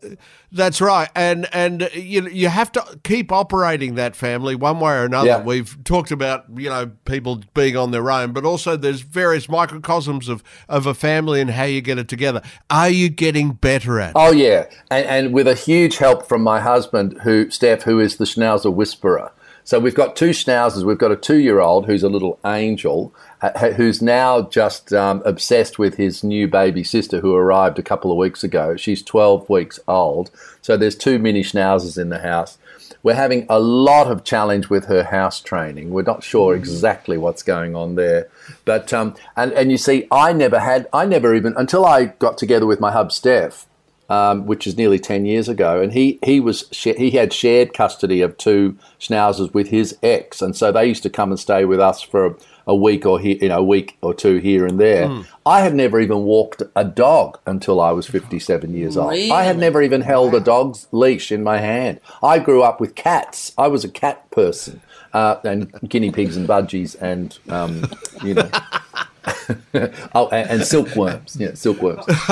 that's 0.51 0.81
right, 0.81 1.11
and 1.15 1.47
and 1.53 1.83
uh, 1.83 1.89
you 1.93 2.29
you 2.29 2.49
have 2.49 2.73
to 2.73 2.99
keep 3.05 3.31
operating 3.31 3.97
that 3.97 4.17
family 4.17 4.55
one 4.55 4.81
way 4.81 4.93
or 4.93 5.05
another. 5.05 5.29
Yeah. 5.29 5.43
We've 5.43 5.77
talked 5.85 6.11
about 6.11 6.47
you 6.57 6.71
know 6.71 6.91
people 7.05 7.43
being 7.55 7.77
on 7.77 7.91
their 7.91 8.11
own, 8.11 8.33
but 8.33 8.45
also 8.45 8.77
there's 8.77 9.03
various 9.03 9.49
microcosms 9.49 10.29
of 10.29 10.43
of 10.69 10.87
a 10.87 10.95
family 10.95 11.41
and 11.41 11.51
how 11.51 11.65
you 11.65 11.81
get 11.81 11.99
it 11.99 12.09
together. 12.09 12.43
Are 12.71 12.89
you 12.89 13.09
getting 13.09 13.53
better 13.53 14.01
at? 14.01 14.11
it? 14.11 14.13
Oh 14.17 14.33
yeah, 14.33 14.67
and, 14.91 15.07
and 15.07 15.35
with 15.35 15.47
a 15.47 15.55
huge 15.55 15.99
help 15.99 16.27
from 16.27 16.43
my 16.43 16.61
husband, 16.61 17.19
who 17.23 17.51
Steph, 17.51 17.83
who 17.83 18.01
is 18.01 18.17
the 18.17 18.25
Schnauzer 18.25 18.73
whisperer. 18.73 19.33
So 19.69 19.79
we've 19.79 19.95
got 19.95 20.17
two 20.17 20.31
schnauzers. 20.31 20.83
We've 20.83 20.97
got 20.97 21.13
a 21.13 21.17
two-year-old 21.17 21.85
who's 21.85 22.03
a 22.03 22.09
little 22.09 22.39
angel, 22.47 23.15
uh, 23.43 23.73
who's 23.73 24.01
now 24.01 24.41
just 24.49 24.95
um, 24.95 25.21
obsessed 25.27 25.79
with 25.79 25.97
his 25.97 26.25
new 26.25 26.49
baby 26.49 26.83
sister, 26.83 27.21
who 27.21 27.35
arrived 27.35 27.79
a 27.79 27.83
couple 27.83 28.11
of 28.11 28.17
weeks 28.17 28.43
ago. 28.43 28.77
She's 28.77 29.03
12 29.03 29.47
weeks 29.51 29.79
old. 29.87 30.31
So 30.63 30.79
there's 30.79 30.97
two 30.97 31.19
mini 31.19 31.43
schnauzers 31.43 32.01
in 32.01 32.09
the 32.09 32.21
house. 32.21 32.57
We're 33.03 33.13
having 33.13 33.45
a 33.51 33.61
lot 33.61 34.07
of 34.07 34.25
challenge 34.25 34.71
with 34.71 34.87
her 34.87 35.05
house 35.05 35.39
training. 35.39 35.91
We're 35.91 36.01
not 36.01 36.25
sure 36.25 36.57
exactly 36.57 37.19
what's 37.19 37.43
going 37.43 37.77
on 37.77 37.95
there, 37.97 38.31
but 38.65 38.91
um, 38.95 39.17
and 39.37 39.53
and 39.53 39.71
you 39.71 39.77
see, 39.77 40.09
I 40.11 40.33
never 40.33 40.61
had, 40.61 40.89
I 40.95 41.05
never 41.05 41.35
even 41.35 41.53
until 41.59 41.85
I 41.85 42.07
got 42.07 42.39
together 42.39 42.65
with 42.65 42.81
my 42.81 42.91
hub 42.91 43.13
Steph 43.13 43.67
um, 44.09 44.47
which 44.47 44.67
is 44.67 44.77
nearly 44.77 44.99
10 44.99 45.27
years 45.27 45.49
ago. 45.49 45.81
And 45.81 45.93
he, 45.93 46.19
he, 46.25 46.41
was, 46.41 46.69
he 46.71 47.11
had 47.11 47.33
shared 47.33 47.75
custody 47.75 48.23
of 48.23 48.37
two 48.39 48.77
schnauzers 48.99 49.53
with 49.53 49.69
his 49.69 49.97
ex. 50.03 50.41
And 50.41 50.57
so 50.57 50.73
they 50.73 50.87
used 50.87 51.03
to 51.03 51.11
come 51.11 51.31
and 51.31 51.39
stay 51.39 51.65
with 51.65 51.81
us 51.81 52.01
for 52.03 52.27
a, 52.27 52.35
a 52.69 52.75
week 52.75 53.05
or 53.05 53.19
he, 53.21 53.43
you 53.43 53.49
know, 53.49 53.59
a 53.59 53.63
week 53.63 53.99
or 54.01 54.15
two 54.15 54.39
here 54.39 54.67
and 54.67 54.81
there. 54.81 55.09
I 55.45 55.61
had 55.61 55.75
never 55.75 56.01
even 56.01 56.25
walked 56.25 56.63
a 56.75 56.85
dog 56.85 57.39
until 57.47 57.81
I 57.81 57.93
was 57.93 58.07
57 58.07 58.75
years 58.75 58.97
old. 58.97 59.13
I 59.31 59.43
had 59.45 59.59
never 59.59 59.83
even 59.83 60.01
held 60.01 60.35
a 60.35 60.41
dog's 60.41 60.87
leash 60.93 61.31
in 61.31 61.43
my 61.43 61.59
hand. 61.59 62.01
I 62.23 62.39
grew 62.39 62.63
up 62.63 62.81
with 62.81 62.95
cats. 62.95 63.53
I 63.59 63.69
was 63.69 63.85
a 63.85 63.89
cat 63.89 64.31
person. 64.31 64.81
Uh, 65.15 65.41
and 65.43 65.73
guinea 65.89 66.11
pigs 66.11 66.37
and 66.37 66.47
budgies 66.47 66.95
and, 67.01 67.39
um, 67.49 67.91
you 68.23 68.35
know. 68.35 68.51
oh, 70.15 70.29
and, 70.29 70.51
and 70.51 70.65
silkworms. 70.65 71.37
Yeah, 71.39 71.55
silkworms. 71.55 72.05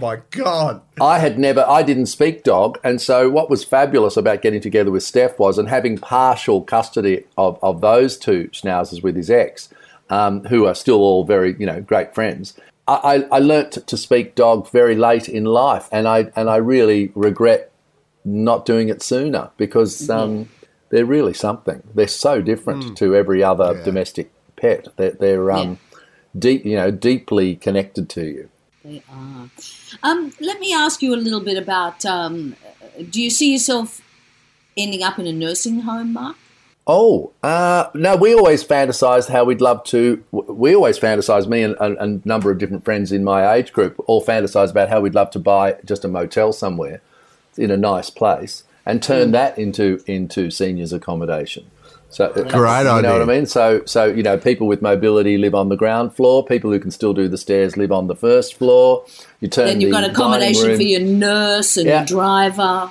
My 0.00 0.20
God. 0.30 0.82
I 1.00 1.18
had 1.18 1.38
never, 1.38 1.64
I 1.68 1.82
didn't 1.82 2.06
speak 2.06 2.42
dog. 2.44 2.78
And 2.82 3.00
so 3.00 3.28
what 3.30 3.50
was 3.50 3.64
fabulous 3.64 4.16
about 4.16 4.42
getting 4.42 4.60
together 4.60 4.90
with 4.90 5.02
Steph 5.02 5.38
was, 5.38 5.58
and 5.58 5.68
having 5.68 5.98
partial 5.98 6.62
custody 6.62 7.24
of, 7.36 7.58
of 7.62 7.80
those 7.80 8.16
two 8.16 8.48
schnauzers 8.52 9.02
with 9.02 9.16
his 9.16 9.30
ex, 9.30 9.68
um, 10.10 10.44
who 10.44 10.66
are 10.66 10.74
still 10.74 11.00
all 11.00 11.24
very, 11.24 11.56
you 11.58 11.66
know, 11.66 11.80
great 11.80 12.14
friends. 12.14 12.54
I, 12.88 12.94
I, 12.94 13.36
I 13.36 13.38
learnt 13.38 13.72
to 13.72 13.96
speak 13.96 14.34
dog 14.34 14.70
very 14.70 14.94
late 14.94 15.28
in 15.28 15.44
life, 15.44 15.88
and 15.90 16.06
I 16.06 16.30
and 16.36 16.48
I 16.48 16.56
really 16.56 17.10
regret 17.14 17.72
not 18.24 18.66
doing 18.66 18.88
it 18.88 19.02
sooner 19.02 19.50
because 19.56 20.08
um, 20.10 20.48
they're 20.90 21.04
really 21.04 21.34
something. 21.34 21.82
They're 21.94 22.08
so 22.08 22.40
different 22.40 22.96
to 22.98 23.14
every 23.14 23.42
other 23.42 23.82
domestic 23.84 24.32
pet. 24.56 24.88
They're, 24.96 25.12
they're 25.12 25.50
um, 25.52 25.78
deep, 26.38 26.64
you 26.64 26.76
know, 26.76 26.90
deeply 26.90 27.56
connected 27.56 28.08
to 28.10 28.24
you. 28.24 28.48
They 28.84 29.02
are. 29.10 29.50
Um, 30.02 30.32
let 30.40 30.60
me 30.60 30.72
ask 30.72 31.02
you 31.02 31.14
a 31.14 31.16
little 31.16 31.40
bit 31.40 31.58
about. 31.58 32.04
Um, 32.04 32.56
do 33.10 33.20
you 33.20 33.30
see 33.30 33.52
yourself 33.52 34.00
ending 34.76 35.02
up 35.02 35.18
in 35.18 35.26
a 35.26 35.32
nursing 35.32 35.80
home, 35.80 36.12
Mark? 36.12 36.36
Oh, 36.88 37.32
uh, 37.42 37.90
no, 37.94 38.14
we 38.14 38.32
always 38.32 38.62
fantasized 38.62 39.28
how 39.28 39.42
we'd 39.42 39.60
love 39.60 39.82
to. 39.84 40.22
We 40.30 40.74
always 40.74 41.00
fantasized, 41.00 41.48
me 41.48 41.62
and 41.62 41.74
a, 41.74 42.04
a 42.04 42.20
number 42.24 42.52
of 42.52 42.58
different 42.58 42.84
friends 42.84 43.10
in 43.10 43.24
my 43.24 43.54
age 43.54 43.72
group 43.72 44.00
all 44.06 44.24
fantasized 44.24 44.70
about 44.70 44.88
how 44.88 45.00
we'd 45.00 45.14
love 45.14 45.30
to 45.32 45.40
buy 45.40 45.78
just 45.84 46.04
a 46.04 46.08
motel 46.08 46.52
somewhere 46.52 47.00
in 47.58 47.72
a 47.72 47.76
nice 47.76 48.08
place 48.08 48.62
and 48.84 49.02
turn 49.02 49.32
that 49.32 49.58
into 49.58 50.00
into 50.06 50.48
seniors 50.50 50.92
accommodation. 50.92 51.68
So, 52.08 52.26
uh, 52.26 52.32
Great 52.44 52.78
you 52.84 53.02
know 53.02 53.12
what 53.18 53.22
I 53.22 53.24
mean? 53.24 53.46
So, 53.46 53.84
so 53.84 54.04
you 54.04 54.22
know, 54.22 54.38
people 54.38 54.66
with 54.66 54.80
mobility 54.80 55.36
live 55.38 55.54
on 55.54 55.68
the 55.68 55.76
ground 55.76 56.14
floor. 56.14 56.44
People 56.44 56.70
who 56.70 56.78
can 56.80 56.90
still 56.90 57.12
do 57.12 57.28
the 57.28 57.36
stairs 57.38 57.76
live 57.76 57.92
on 57.92 58.06
the 58.06 58.14
first 58.14 58.54
floor. 58.54 59.04
You 59.40 59.48
turn. 59.48 59.66
Then 59.66 59.80
you've 59.80 59.90
the 59.92 60.00
got 60.00 60.10
accommodation 60.10 60.76
for 60.76 60.82
your 60.82 61.00
nurse 61.00 61.76
and 61.76 61.86
Yeah. 61.86 61.98
your 61.98 62.06
driver 62.06 62.90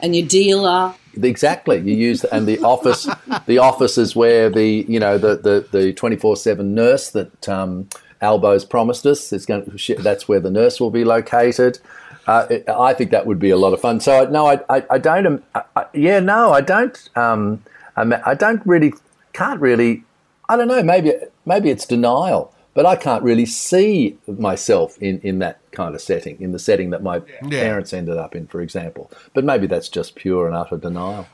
and 0.00 0.14
your 0.16 0.26
dealer. 0.26 0.94
Exactly. 1.20 1.78
You 1.80 1.94
use 1.94 2.24
and 2.24 2.46
the 2.46 2.60
office. 2.60 3.06
the 3.46 3.58
office 3.58 3.98
is 3.98 4.16
where 4.16 4.48
the 4.48 4.86
you 4.88 4.98
know 5.00 5.18
the 5.18 5.36
the 5.36 5.66
the 5.70 5.92
twenty 5.92 6.16
four 6.16 6.36
seven 6.36 6.74
nurse 6.74 7.10
that 7.10 7.48
um, 7.48 7.88
Albo's 8.22 8.64
promised 8.64 9.04
us 9.06 9.32
is 9.32 9.44
going. 9.44 9.64
To, 9.66 9.94
that's 9.96 10.28
where 10.28 10.40
the 10.40 10.50
nurse 10.50 10.80
will 10.80 10.90
be 10.90 11.04
located. 11.04 11.78
Uh, 12.26 12.46
it- 12.48 12.68
I 12.68 12.94
think 12.94 13.10
that 13.10 13.26
would 13.26 13.40
be 13.40 13.50
a 13.50 13.56
lot 13.56 13.72
of 13.74 13.80
fun. 13.80 14.00
So 14.00 14.24
no, 14.30 14.46
I 14.46 14.60
I, 14.70 14.84
I 14.92 14.98
don't. 14.98 15.26
um, 15.26 15.42
I, 15.54 15.62
I, 15.76 15.84
yeah, 15.92 16.20
no, 16.20 16.52
I 16.52 16.60
don't. 16.62 16.96
Um, 17.16 17.62
I, 17.96 18.34
don't 18.34 18.64
really. 18.66 18.92
Can't 19.32 19.60
really. 19.60 20.04
I 20.48 20.56
don't 20.56 20.68
know. 20.68 20.82
Maybe 20.82 21.12
maybe 21.46 21.70
it's 21.70 21.86
denial. 21.86 22.52
But 22.74 22.86
I 22.86 22.96
can't 22.96 23.22
really 23.22 23.44
see 23.44 24.16
myself 24.26 24.96
in, 24.98 25.20
in 25.20 25.40
that 25.40 25.60
kind 25.72 25.94
of 25.94 26.00
setting, 26.00 26.40
in 26.40 26.52
the 26.52 26.58
setting 26.58 26.88
that 26.90 27.02
my 27.02 27.20
parents 27.50 27.92
ended 27.92 28.16
up 28.16 28.34
in, 28.34 28.46
for 28.46 28.62
example. 28.62 29.10
But 29.34 29.44
maybe 29.44 29.66
that's 29.66 29.90
just 29.90 30.14
pure 30.14 30.46
and 30.46 30.56
utter 30.56 30.78
denial. 30.78 31.26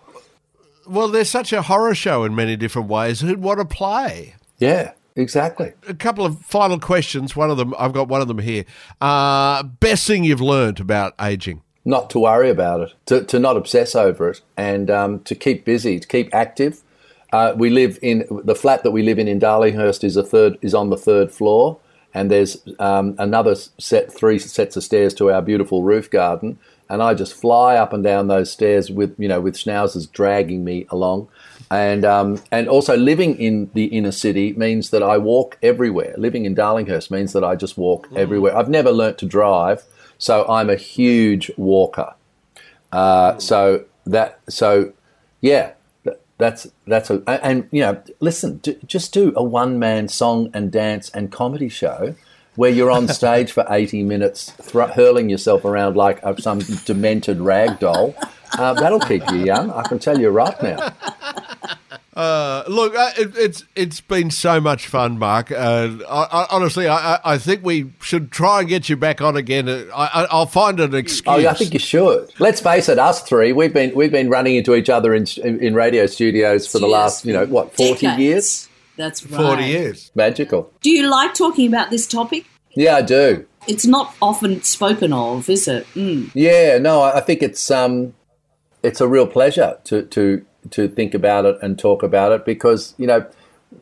Well, 0.89 1.07
there's 1.07 1.31
such 1.31 1.53
a 1.53 1.63
horror 1.63 1.95
show 1.95 2.25
in 2.25 2.35
many 2.35 2.57
different 2.57 2.89
ways. 2.89 3.21
Who'd 3.21 3.41
want 3.41 3.61
to 3.61 3.65
play? 3.65 4.35
Yeah, 4.59 4.95
exactly. 5.15 5.75
A 5.87 5.95
couple 5.95 6.25
of 6.25 6.41
final 6.41 6.81
questions. 6.81 7.37
One 7.37 7.51
of 7.51 7.57
them, 7.57 7.73
I've 7.79 7.93
got 7.93 8.09
one 8.09 8.21
of 8.21 8.27
them 8.27 8.39
here. 8.39 8.65
Uh, 9.01 9.63
best 9.63 10.09
thing 10.09 10.25
you've 10.25 10.41
learned 10.41 10.81
about 10.81 11.15
aging? 11.21 11.63
Not 11.89 12.11
to 12.11 12.19
worry 12.19 12.51
about 12.51 12.83
it, 12.83 12.95
to, 13.07 13.25
to 13.25 13.39
not 13.39 13.57
obsess 13.57 13.95
over 13.97 14.29
it, 14.29 14.43
and 14.59 14.91
um, 14.91 15.21
to 15.21 15.35
keep 15.35 15.65
busy, 15.65 15.99
to 15.99 16.07
keep 16.07 16.35
active. 16.35 16.83
Uh, 17.33 17.55
we 17.57 17.71
live 17.71 17.99
in 18.03 18.27
the 18.45 18.55
flat 18.55 18.83
that 18.83 18.91
we 18.91 19.03
live 19.03 19.19
in 19.19 19.27
in 19.27 19.41
Darlinghurst 19.41 20.05
is 20.05 20.15
a 20.15 20.23
third 20.23 20.59
is 20.61 20.75
on 20.75 20.91
the 20.91 20.99
third 20.99 21.33
floor, 21.33 21.79
and 22.13 22.31
there's 22.31 22.59
um, 22.79 23.15
another 23.19 23.55
set 23.55 24.13
three 24.13 24.39
sets 24.39 24.77
of 24.77 24.85
stairs 24.85 25.15
to 25.15 25.31
our 25.31 25.41
beautiful 25.41 25.83
roof 25.83 26.11
garden. 26.11 26.59
And 26.91 27.03
I 27.03 27.15
just 27.15 27.33
fly 27.33 27.77
up 27.77 27.95
and 27.95 28.05
down 28.05 28.29
those 28.29 28.53
stairs 28.53 28.91
with 28.91 29.15
you 29.19 29.27
know 29.27 29.41
with 29.41 29.57
schnauzers 29.57 30.13
dragging 30.13 30.65
me 30.65 30.87
along, 30.91 31.29
and 31.71 32.05
um, 32.05 32.43
and 32.53 32.69
also 32.69 32.99
living 32.99 33.35
in 33.37 33.71
the 33.73 33.87
inner 33.87 34.13
city 34.13 34.53
means 34.53 34.91
that 34.91 35.03
I 35.03 35.17
walk 35.17 35.57
everywhere. 35.63 36.15
Living 36.19 36.45
in 36.45 36.55
Darlinghurst 36.55 37.11
means 37.11 37.33
that 37.33 37.45
I 37.45 37.57
just 37.57 37.79
walk 37.79 38.09
everywhere. 38.15 38.55
I've 38.55 38.69
never 38.69 38.93
learnt 38.93 39.17
to 39.19 39.27
drive, 39.27 39.85
so 40.19 40.47
I'm 40.49 40.69
a 40.69 40.77
huge 40.77 41.51
walker. 41.57 42.15
Uh, 42.93 43.39
so 43.39 43.85
that 44.07 44.41
so 44.49 44.93
yeah, 45.41 45.73
that's 46.39 46.69
that's 46.87 47.11
a 47.11 47.23
and, 47.27 47.69
you 47.71 47.81
know 47.81 48.03
listen, 48.21 48.59
d- 48.59 48.79
just 48.87 49.13
do 49.13 49.33
a 49.37 49.43
one 49.43 49.79
man 49.79 50.09
song 50.09 50.51
and 50.55 50.71
dance 50.71 51.11
and 51.11 51.31
comedy 51.31 51.69
show 51.69 52.15
where 52.57 52.71
you're 52.71 52.91
on 52.91 53.07
stage 53.21 53.53
for 53.53 53.65
80 53.71 54.03
minutes 54.03 54.51
thr 54.51 54.83
hurling 54.83 55.31
yourself 55.31 55.65
around 55.65 55.97
like 55.97 56.19
uh, 56.25 56.35
some 56.37 56.59
demented 56.85 57.41
rag 57.41 57.79
doll. 57.79 58.15
Uh, 58.59 58.73
that'll 58.75 59.01
keep 59.01 59.23
you 59.31 59.45
young. 59.45 59.71
I 59.71 59.83
can 59.83 59.99
tell 59.99 60.19
you 60.19 60.31
right 60.31 60.61
now. 60.63 60.93
Uh, 62.19 62.65
look, 62.67 62.97
uh, 62.97 63.11
it, 63.17 63.37
it's 63.37 63.65
it's 63.77 64.01
been 64.01 64.29
so 64.31 64.61
much 64.61 64.89
fun, 64.89 65.21
Mark. 65.21 65.53
Uh, 65.53 65.91
I, 66.09 66.23
I, 66.33 66.47
honestly, 66.51 66.89
I, 66.89 67.15
I- 67.15 67.21
I 67.35 67.39
think 67.39 67.65
we 67.65 67.93
should 68.03 68.33
try 68.33 68.59
and 68.61 68.69
get 68.69 68.89
you 68.89 68.97
back 68.97 69.21
on 69.21 69.37
again. 69.37 69.69
Uh, 69.69 69.85
I, 69.95 70.23
I, 70.23 70.27
I'll 70.31 70.47
find 70.47 70.81
an 70.81 70.97
excuse. 70.97 71.23
Oh, 71.29 71.49
I 71.49 71.55
think 71.55 71.73
you 71.73 71.79
should. 71.79 72.29
Let's 72.41 72.61
face 72.61 72.89
it, 72.89 72.99
us 72.99 73.23
three, 73.23 73.53
we've 73.53 73.73
been 73.73 73.95
we've 73.95 74.11
been 74.11 74.29
running 74.31 74.57
into 74.57 74.75
each 74.75 74.91
other 74.91 75.15
in 75.15 75.27
in 75.45 75.75
radio 75.75 76.07
studios 76.07 76.67
for 76.67 76.81
the 76.81 76.89
last, 76.89 77.25
you 77.25 77.33
know, 77.33 77.47
what, 77.47 77.77
40 77.77 77.93
Decades. 78.07 78.19
years? 78.21 78.69
That's 78.97 79.25
right. 79.25 79.41
forty 79.41 79.65
years. 79.67 80.11
Magical. 80.17 80.73
Do 80.83 80.91
you 80.91 81.09
like 81.09 81.35
talking 81.35 81.69
about 81.69 81.91
this 81.91 82.05
topic? 82.09 82.47
Yeah, 82.75 82.97
I 82.97 83.03
do. 83.03 83.47
It's 83.69 83.87
not 83.87 84.13
often 84.21 84.61
spoken 84.65 85.13
of, 85.13 85.49
is 85.49 85.69
it? 85.69 85.87
Mm. 85.95 86.33
Yeah, 86.35 86.79
no, 86.79 87.03
I 87.03 87.19
I 87.19 87.21
think 87.21 87.43
it's 87.45 87.71
um, 87.71 88.15
it's 88.83 89.01
a 89.01 89.07
real 89.07 89.29
pleasure 89.29 89.79
to 89.85 90.03
to 90.03 90.45
to 90.73 90.89
think 90.89 91.15
about 91.15 91.45
it 91.45 91.59
and 91.63 91.79
talk 91.79 92.03
about 92.03 92.33
it 92.33 92.45
because 92.45 92.95
you 92.99 93.07
know, 93.07 93.27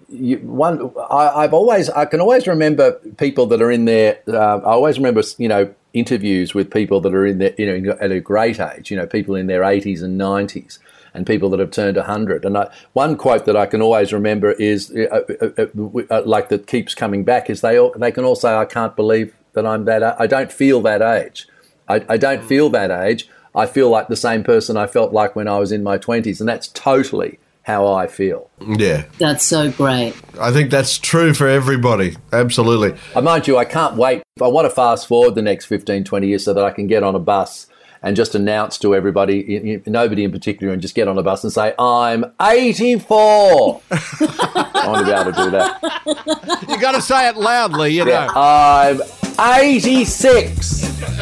you, 0.08 0.38
one 0.38 0.90
I, 1.10 1.42
I've 1.42 1.54
always 1.54 1.90
I 1.90 2.04
can 2.04 2.20
always 2.20 2.46
remember 2.46 2.92
people 3.18 3.46
that 3.46 3.62
are 3.62 3.70
in 3.70 3.84
there. 3.84 4.20
Uh, 4.28 4.58
I 4.58 4.72
always 4.72 4.98
remember 4.98 5.22
you 5.38 5.48
know 5.48 5.74
interviews 5.92 6.54
with 6.54 6.70
people 6.70 7.00
that 7.00 7.14
are 7.14 7.26
in 7.26 7.38
there, 7.38 7.54
you 7.58 7.80
know, 7.80 7.96
at 8.00 8.10
a 8.10 8.20
great 8.20 8.60
age. 8.60 8.90
You 8.90 8.96
know, 8.96 9.06
people 9.06 9.34
in 9.34 9.46
their 9.46 9.64
eighties 9.64 10.02
and 10.02 10.18
nineties. 10.18 10.78
And 11.14 11.26
people 11.26 11.48
that 11.48 11.60
have 11.60 11.70
turned 11.70 11.96
100. 11.96 12.44
And 12.44 12.58
I, 12.58 12.70
one 12.92 13.16
quote 13.16 13.46
that 13.46 13.56
I 13.56 13.64
can 13.64 13.80
always 13.80 14.12
remember 14.12 14.52
is, 14.52 14.90
uh, 14.94 15.22
uh, 15.40 15.48
uh, 15.56 16.00
uh, 16.10 16.22
like, 16.26 16.50
that 16.50 16.66
keeps 16.66 16.94
coming 16.94 17.24
back 17.24 17.48
is 17.48 17.62
they, 17.62 17.78
all, 17.78 17.94
they 17.96 18.12
can 18.12 18.26
all 18.26 18.34
say, 18.34 18.54
I 18.54 18.66
can't 18.66 18.94
believe 18.94 19.34
that 19.54 19.64
I'm 19.64 19.86
that, 19.86 20.20
I 20.20 20.26
don't 20.26 20.52
feel 20.52 20.82
that 20.82 21.00
age. 21.00 21.48
I, 21.88 22.04
I 22.08 22.16
don't 22.16 22.44
feel 22.44 22.68
that 22.70 22.90
age. 22.90 23.28
I 23.56 23.66
feel 23.66 23.88
like 23.90 24.08
the 24.08 24.16
same 24.16 24.44
person 24.44 24.76
I 24.76 24.86
felt 24.86 25.12
like 25.12 25.34
when 25.34 25.48
I 25.48 25.58
was 25.58 25.72
in 25.72 25.82
my 25.82 25.96
20s. 25.98 26.38
And 26.40 26.48
that's 26.48 26.68
totally 26.68 27.38
how 27.62 27.86
I 27.92 28.06
feel. 28.06 28.48
Yeah, 28.64 29.04
That's 29.18 29.44
so 29.44 29.72
great. 29.72 30.14
I 30.40 30.52
think 30.52 30.70
that's 30.70 30.98
true 30.98 31.34
for 31.34 31.48
everybody. 31.48 32.16
Absolutely. 32.32 32.94
I 33.16 33.20
mind 33.20 33.48
you, 33.48 33.56
I 33.56 33.64
can't 33.64 33.96
wait. 33.96 34.22
I 34.40 34.46
want 34.46 34.66
to 34.66 34.70
fast 34.70 35.08
forward 35.08 35.34
the 35.34 35.42
next 35.42 35.64
15, 35.64 36.04
20 36.04 36.26
years 36.28 36.44
so 36.44 36.54
that 36.54 36.62
I 36.62 36.70
can 36.70 36.86
get 36.86 37.02
on 37.02 37.16
a 37.16 37.18
bus 37.18 37.66
and 38.02 38.14
just 38.14 38.34
announce 38.36 38.78
to 38.78 38.94
everybody, 38.94 39.56
i- 39.56 39.72
i- 39.74 39.90
nobody 39.90 40.22
in 40.22 40.30
particular, 40.30 40.72
and 40.72 40.80
just 40.80 40.94
get 40.94 41.08
on 41.08 41.18
a 41.18 41.22
bus 41.24 41.42
and 41.42 41.52
say, 41.52 41.74
I'm 41.76 42.26
84. 42.40 43.80
I 43.90 44.82
want 44.86 44.98
to 45.00 45.04
be 45.06 45.10
able 45.18 45.32
to 45.32 45.44
do 45.44 45.50
that. 45.50 46.66
You 46.68 46.78
got 46.80 46.92
to 46.92 47.00
say 47.02 47.28
it 47.28 47.36
loudly, 47.36 47.94
you 47.94 48.06
Yeah, 48.06 48.26
know. 48.26 48.32
I'm 48.36 49.00
86. 49.40 50.75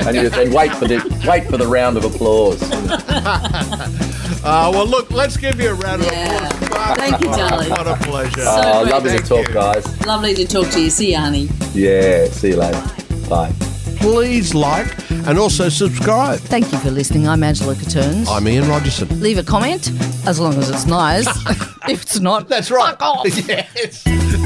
And 0.06 0.16
you 0.16 0.28
then 0.28 0.52
wait 0.52 0.72
for 0.74 0.86
the 0.86 0.98
wait 1.28 1.48
for 1.48 1.56
the 1.56 1.66
round 1.66 1.96
of 1.96 2.04
applause. 2.04 2.60
Uh, 4.46 4.70
well, 4.74 4.86
look, 4.86 5.10
let's 5.10 5.38
give 5.38 5.58
you 5.58 5.70
a 5.70 5.74
round 5.74 6.02
of 6.02 6.12
Yeah. 6.12 6.48
applause. 6.48 6.70
Mark. 6.70 6.98
Thank 6.98 7.20
you, 7.22 7.26
darling. 7.28 7.70
What 7.70 7.86
a 7.86 7.96
pleasure. 7.96 8.42
So 8.42 8.60
Oh, 8.62 8.82
great. 8.82 8.92
lovely 8.92 9.10
to 9.16 9.22
talk, 9.24 9.48
you. 9.48 9.54
guys. 9.54 10.06
Lovely 10.06 10.34
to 10.34 10.46
talk 10.46 10.68
to 10.72 10.82
you. 10.82 10.90
See 10.90 11.12
you, 11.12 11.16
honey. 11.18 11.48
Yeah, 11.72 12.26
see 12.26 12.48
you 12.50 12.56
later. 12.56 12.82
Bye. 13.26 13.52
Please 13.96 14.54
like 14.54 14.86
and 15.26 15.38
also 15.38 15.70
subscribe. 15.70 16.40
Thank 16.40 16.70
you 16.72 16.78
for 16.78 16.90
listening. 16.90 17.26
I'm 17.26 17.42
Angela 17.42 17.74
Catterns. 17.74 18.28
I'm 18.28 18.46
Ian 18.46 18.68
Rogerson. 18.68 19.08
Leave 19.22 19.38
a 19.38 19.42
comment, 19.42 19.90
as 20.26 20.38
long 20.38 20.58
as 20.58 20.68
it's 20.68 20.84
nice. 20.84 21.26
if 21.88 22.02
it's 22.02 22.20
not, 22.20 22.46
That's 22.46 22.70
right. 22.70 22.90
fuck 22.98 23.00
off. 23.02 23.26
yes. 23.48 24.02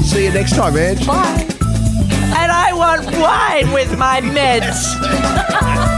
See 0.09 0.23
you 0.27 0.31
next 0.31 0.55
time, 0.55 0.77
Ange. 0.77 1.05
Bye. 1.05 1.59
And 2.31 2.51
I 2.51 2.73
want 2.73 3.05
wine 3.05 3.73
with 3.73 3.97
my 3.97 4.21
meds. 4.21 5.85